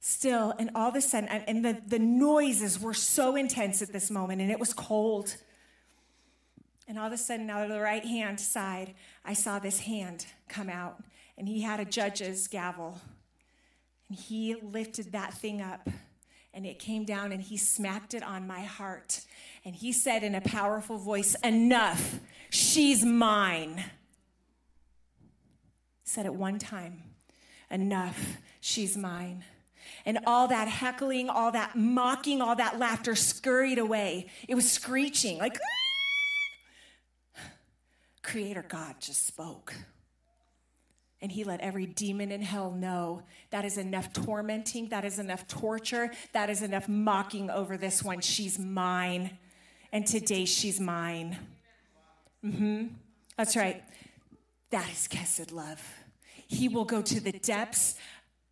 still, 0.00 0.52
and 0.58 0.70
all 0.74 0.88
of 0.88 0.96
a 0.96 1.00
sudden, 1.00 1.28
and 1.28 1.64
the, 1.64 1.80
the 1.86 1.98
noises 1.98 2.80
were 2.80 2.94
so 2.94 3.36
intense 3.36 3.82
at 3.82 3.92
this 3.92 4.10
moment, 4.10 4.40
and 4.40 4.50
it 4.50 4.58
was 4.58 4.72
cold. 4.72 5.36
And 6.88 6.98
all 6.98 7.06
of 7.06 7.12
a 7.12 7.18
sudden, 7.18 7.50
out 7.50 7.64
of 7.64 7.68
the 7.68 7.80
right 7.80 8.04
hand 8.04 8.40
side, 8.40 8.94
I 9.22 9.34
saw 9.34 9.58
this 9.58 9.80
hand 9.80 10.24
come 10.48 10.70
out, 10.70 11.04
and 11.36 11.46
he 11.46 11.60
had 11.60 11.80
a 11.80 11.84
judge's 11.84 12.48
gavel. 12.48 12.98
And 14.08 14.18
he 14.18 14.54
lifted 14.54 15.12
that 15.12 15.34
thing 15.34 15.60
up, 15.60 15.86
and 16.54 16.64
it 16.64 16.78
came 16.78 17.04
down, 17.04 17.30
and 17.30 17.42
he 17.42 17.58
smacked 17.58 18.14
it 18.14 18.22
on 18.22 18.46
my 18.46 18.60
heart. 18.60 19.20
And 19.66 19.76
he 19.76 19.92
said 19.92 20.22
in 20.22 20.34
a 20.34 20.40
powerful 20.40 20.96
voice, 20.96 21.36
Enough, 21.44 22.20
she's 22.48 23.04
mine. 23.04 23.84
Said 26.04 26.24
it 26.24 26.34
one 26.34 26.58
time, 26.58 27.02
Enough, 27.70 28.38
she's 28.60 28.96
mine. 28.96 29.44
And 30.06 30.20
all 30.26 30.48
that 30.48 30.68
heckling, 30.68 31.28
all 31.28 31.52
that 31.52 31.76
mocking, 31.76 32.40
all 32.40 32.56
that 32.56 32.78
laughter 32.78 33.14
scurried 33.14 33.78
away. 33.78 34.28
It 34.48 34.54
was 34.54 34.70
screeching, 34.70 35.36
like, 35.36 35.58
Creator 38.28 38.66
God 38.68 38.96
just 39.00 39.26
spoke. 39.26 39.74
And 41.22 41.32
he 41.32 41.44
let 41.44 41.60
every 41.60 41.86
demon 41.86 42.30
in 42.30 42.42
hell 42.42 42.70
know 42.70 43.22
that 43.50 43.64
is 43.64 43.78
enough 43.78 44.12
tormenting, 44.12 44.90
that 44.90 45.04
is 45.04 45.18
enough 45.18 45.48
torture, 45.48 46.12
that 46.32 46.50
is 46.50 46.62
enough 46.62 46.88
mocking 46.88 47.48
over 47.48 47.78
this 47.78 48.02
one. 48.02 48.20
She's 48.20 48.58
mine. 48.58 49.38
And 49.92 50.06
today 50.06 50.44
she's 50.44 50.78
mine. 50.78 51.38
Mm-hmm. 52.44 52.88
That's 53.38 53.56
right. 53.56 53.82
That 54.70 54.88
is 54.90 55.08
Chesed 55.08 55.50
love. 55.50 55.82
He 56.46 56.68
will 56.68 56.84
go 56.84 57.00
to 57.00 57.20
the 57.20 57.32
depths 57.32 57.94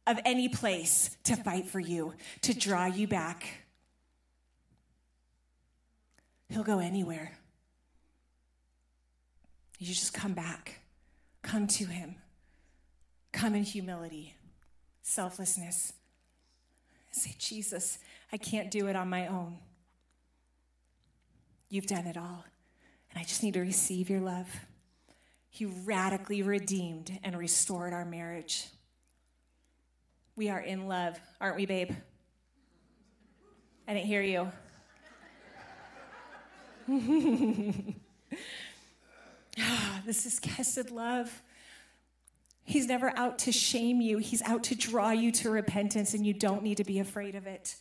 of 0.07 0.19
any 0.25 0.49
place 0.49 1.17
to 1.25 1.37
fight 1.37 1.69
for 1.69 1.81
you, 1.81 2.15
to 2.41 2.59
draw 2.59 2.87
you 2.87 3.07
back. 3.07 3.47
He'll 6.49 6.65
go 6.65 6.79
anywhere. 6.79 7.33
You 9.79 9.87
just 9.87 10.15
come 10.15 10.33
back, 10.33 10.81
come 11.43 11.67
to 11.67 11.85
Him, 11.85 12.17
come 13.33 13.55
in 13.55 13.63
humility, 13.63 14.35
selflessness. 15.03 15.93
Say, 17.11 17.35
Jesus, 17.39 17.99
I 18.33 18.37
can't 18.37 18.71
do 18.71 18.89
it 18.89 18.97
on 18.97 19.09
my 19.09 19.27
own. 19.27 19.59
You've 21.69 21.87
done 21.87 22.07
it 22.07 22.17
all, 22.17 22.45
and 23.11 23.19
I 23.19 23.23
just 23.23 23.43
need 23.43 23.55
to 23.55 23.61
receive 23.61 24.09
your 24.09 24.21
love. 24.21 24.49
He 25.49 25.65
radically 25.65 26.43
redeemed 26.43 27.19
and 27.25 27.39
restored 27.39 27.93
our 27.93 28.05
marriage. 28.05 28.67
We 30.37 30.51
are 30.51 30.61
in 30.61 30.87
love, 30.87 31.19
aren't 31.41 31.57
we, 31.57 31.65
babe? 31.65 31.93
I 33.89 33.95
didn't 33.95 34.07
hear 34.07 34.23
you. 34.23 34.53
this 40.07 40.27
is 40.27 40.41
Chesed 40.41 40.91
love. 40.91 41.43
He's 42.65 42.87
never 42.87 43.17
out 43.17 43.39
to 43.41 43.53
shame 43.53 44.01
you, 44.01 44.19
He's 44.19 44.43
out 44.43 44.65
to 44.65 44.75
draw 44.75 45.11
you 45.11 45.31
to 45.33 45.51
repentance, 45.51 46.15
and 46.15 46.27
you 46.27 46.35
don't 46.35 46.63
need 46.63 46.79
to 46.79 46.85
be 46.85 46.99
afraid 46.99 47.35
of 47.35 47.47
it. 47.47 47.77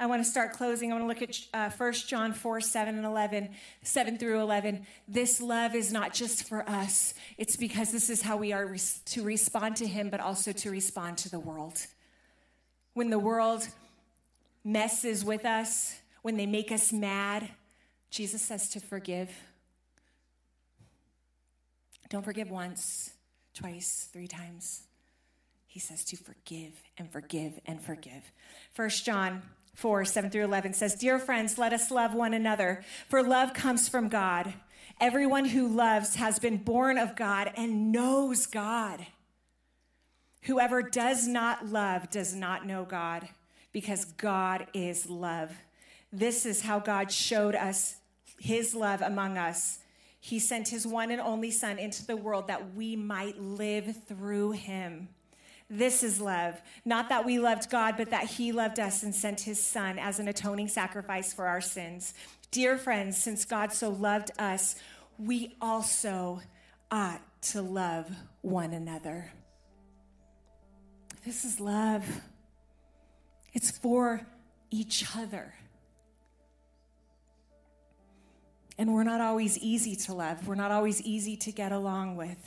I 0.00 0.06
want 0.06 0.22
to 0.22 0.30
start 0.30 0.52
closing. 0.52 0.92
I 0.92 0.94
want 0.94 1.04
to 1.04 1.26
look 1.26 1.28
at 1.52 1.72
uh, 1.72 1.76
1 1.76 1.92
John 2.06 2.32
4, 2.32 2.60
7 2.60 2.96
and 2.96 3.04
11, 3.04 3.48
7 3.82 4.16
through 4.16 4.40
11. 4.40 4.86
This 5.08 5.40
love 5.40 5.74
is 5.74 5.92
not 5.92 6.14
just 6.14 6.46
for 6.46 6.68
us. 6.68 7.14
It's 7.36 7.56
because 7.56 7.90
this 7.90 8.08
is 8.08 8.22
how 8.22 8.36
we 8.36 8.52
are 8.52 8.64
res- 8.64 9.00
to 9.06 9.24
respond 9.24 9.74
to 9.76 9.88
him, 9.88 10.08
but 10.08 10.20
also 10.20 10.52
to 10.52 10.70
respond 10.70 11.18
to 11.18 11.28
the 11.28 11.40
world. 11.40 11.84
When 12.94 13.10
the 13.10 13.18
world 13.18 13.66
messes 14.62 15.24
with 15.24 15.44
us, 15.44 15.98
when 16.22 16.36
they 16.36 16.46
make 16.46 16.70
us 16.70 16.92
mad, 16.92 17.48
Jesus 18.10 18.40
says 18.40 18.68
to 18.70 18.80
forgive. 18.80 19.30
Don't 22.08 22.24
forgive 22.24 22.50
once, 22.50 23.12
twice, 23.54 24.08
three 24.12 24.28
times. 24.28 24.82
He 25.66 25.80
says 25.80 26.04
to 26.06 26.16
forgive 26.16 26.72
and 26.96 27.10
forgive 27.10 27.60
and 27.66 27.80
forgive. 27.80 28.32
First 28.72 29.04
John 29.04 29.42
4, 29.74 30.04
7 30.04 30.30
through 30.30 30.44
11 30.44 30.72
says, 30.72 30.94
Dear 30.94 31.18
friends, 31.18 31.58
let 31.58 31.72
us 31.72 31.90
love 31.90 32.14
one 32.14 32.34
another, 32.34 32.82
for 33.08 33.22
love 33.22 33.52
comes 33.52 33.88
from 33.88 34.08
God. 34.08 34.54
Everyone 35.00 35.44
who 35.44 35.68
loves 35.68 36.16
has 36.16 36.38
been 36.38 36.56
born 36.56 36.98
of 36.98 37.14
God 37.14 37.52
and 37.56 37.92
knows 37.92 38.46
God. 38.46 39.06
Whoever 40.42 40.82
does 40.82 41.28
not 41.28 41.66
love 41.66 42.10
does 42.10 42.34
not 42.34 42.66
know 42.66 42.84
God, 42.84 43.28
because 43.70 44.04
God 44.04 44.66
is 44.72 45.08
love. 45.08 45.52
This 46.12 46.46
is 46.46 46.62
how 46.62 46.80
God 46.80 47.12
showed 47.12 47.54
us 47.54 47.96
his 48.38 48.74
love 48.74 49.02
among 49.02 49.36
us 49.36 49.78
he 50.20 50.38
sent 50.38 50.68
his 50.68 50.86
one 50.86 51.10
and 51.10 51.20
only 51.20 51.50
Son 51.50 51.78
into 51.78 52.04
the 52.04 52.16
world 52.16 52.48
that 52.48 52.74
we 52.74 52.96
might 52.96 53.40
live 53.40 54.04
through 54.06 54.52
him. 54.52 55.08
This 55.70 56.02
is 56.02 56.20
love. 56.20 56.60
Not 56.84 57.10
that 57.10 57.26
we 57.26 57.38
loved 57.38 57.70
God, 57.70 57.96
but 57.96 58.10
that 58.10 58.24
he 58.24 58.52
loved 58.52 58.80
us 58.80 59.02
and 59.02 59.14
sent 59.14 59.40
his 59.40 59.62
Son 59.62 59.98
as 59.98 60.18
an 60.18 60.26
atoning 60.26 60.68
sacrifice 60.68 61.32
for 61.32 61.46
our 61.46 61.60
sins. 61.60 62.14
Dear 62.50 62.78
friends, 62.78 63.18
since 63.18 63.44
God 63.44 63.72
so 63.72 63.90
loved 63.90 64.30
us, 64.38 64.76
we 65.18 65.54
also 65.60 66.40
ought 66.90 67.20
to 67.42 67.60
love 67.60 68.10
one 68.40 68.72
another. 68.72 69.30
This 71.24 71.44
is 71.44 71.60
love, 71.60 72.22
it's 73.52 73.70
for 73.70 74.26
each 74.70 75.04
other. 75.14 75.54
And 78.78 78.94
we're 78.94 79.04
not 79.04 79.20
always 79.20 79.58
easy 79.58 79.96
to 79.96 80.14
love, 80.14 80.46
we're 80.46 80.54
not 80.54 80.70
always 80.70 81.02
easy 81.02 81.36
to 81.38 81.52
get 81.52 81.72
along 81.72 82.16
with. 82.16 82.38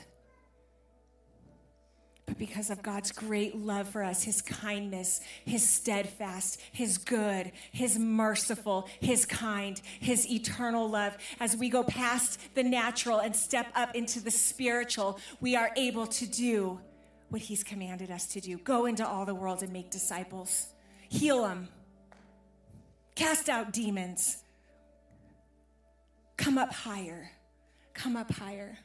But 2.26 2.38
because 2.38 2.70
of 2.70 2.82
God's 2.82 3.12
great 3.12 3.58
love 3.58 3.90
for 3.90 4.02
us, 4.02 4.24
His 4.24 4.42
kindness, 4.42 5.20
His 5.44 5.68
steadfast, 5.68 6.62
His 6.72 6.98
good, 6.98 7.52
His 7.74 8.00
merciful, 8.00 8.88
His 9.02 9.26
kind, 9.26 9.82
His 10.00 10.30
eternal 10.32 10.90
love, 10.90 11.18
as 11.42 11.58
we 11.58 11.68
go 11.68 11.84
past 11.84 12.40
the 12.56 12.64
natural 12.64 13.20
and 13.20 13.36
step 13.36 13.68
up 13.76 13.94
into 13.96 14.22
the 14.22 14.32
spiritual, 14.32 15.20
we 15.42 15.58
are 15.58 15.72
able 15.76 16.08
to 16.08 16.26
do 16.26 16.80
what 17.28 17.42
He's 17.42 17.66
commanded 17.66 18.10
us 18.10 18.28
to 18.28 18.40
do. 18.40 18.58
Go 18.60 18.86
into 18.86 19.06
all 19.06 19.26
the 19.26 19.36
world 19.36 19.62
and 19.62 19.74
make 19.74 19.90
disciples, 19.90 20.68
heal 21.10 21.42
them, 21.42 21.68
cast 23.16 23.50
out 23.50 23.74
demons 23.74 24.41
Come 26.42 26.58
up 26.58 26.74
higher. 26.74 27.30
Come 27.94 28.16
up 28.18 28.32
higher. 28.32 28.76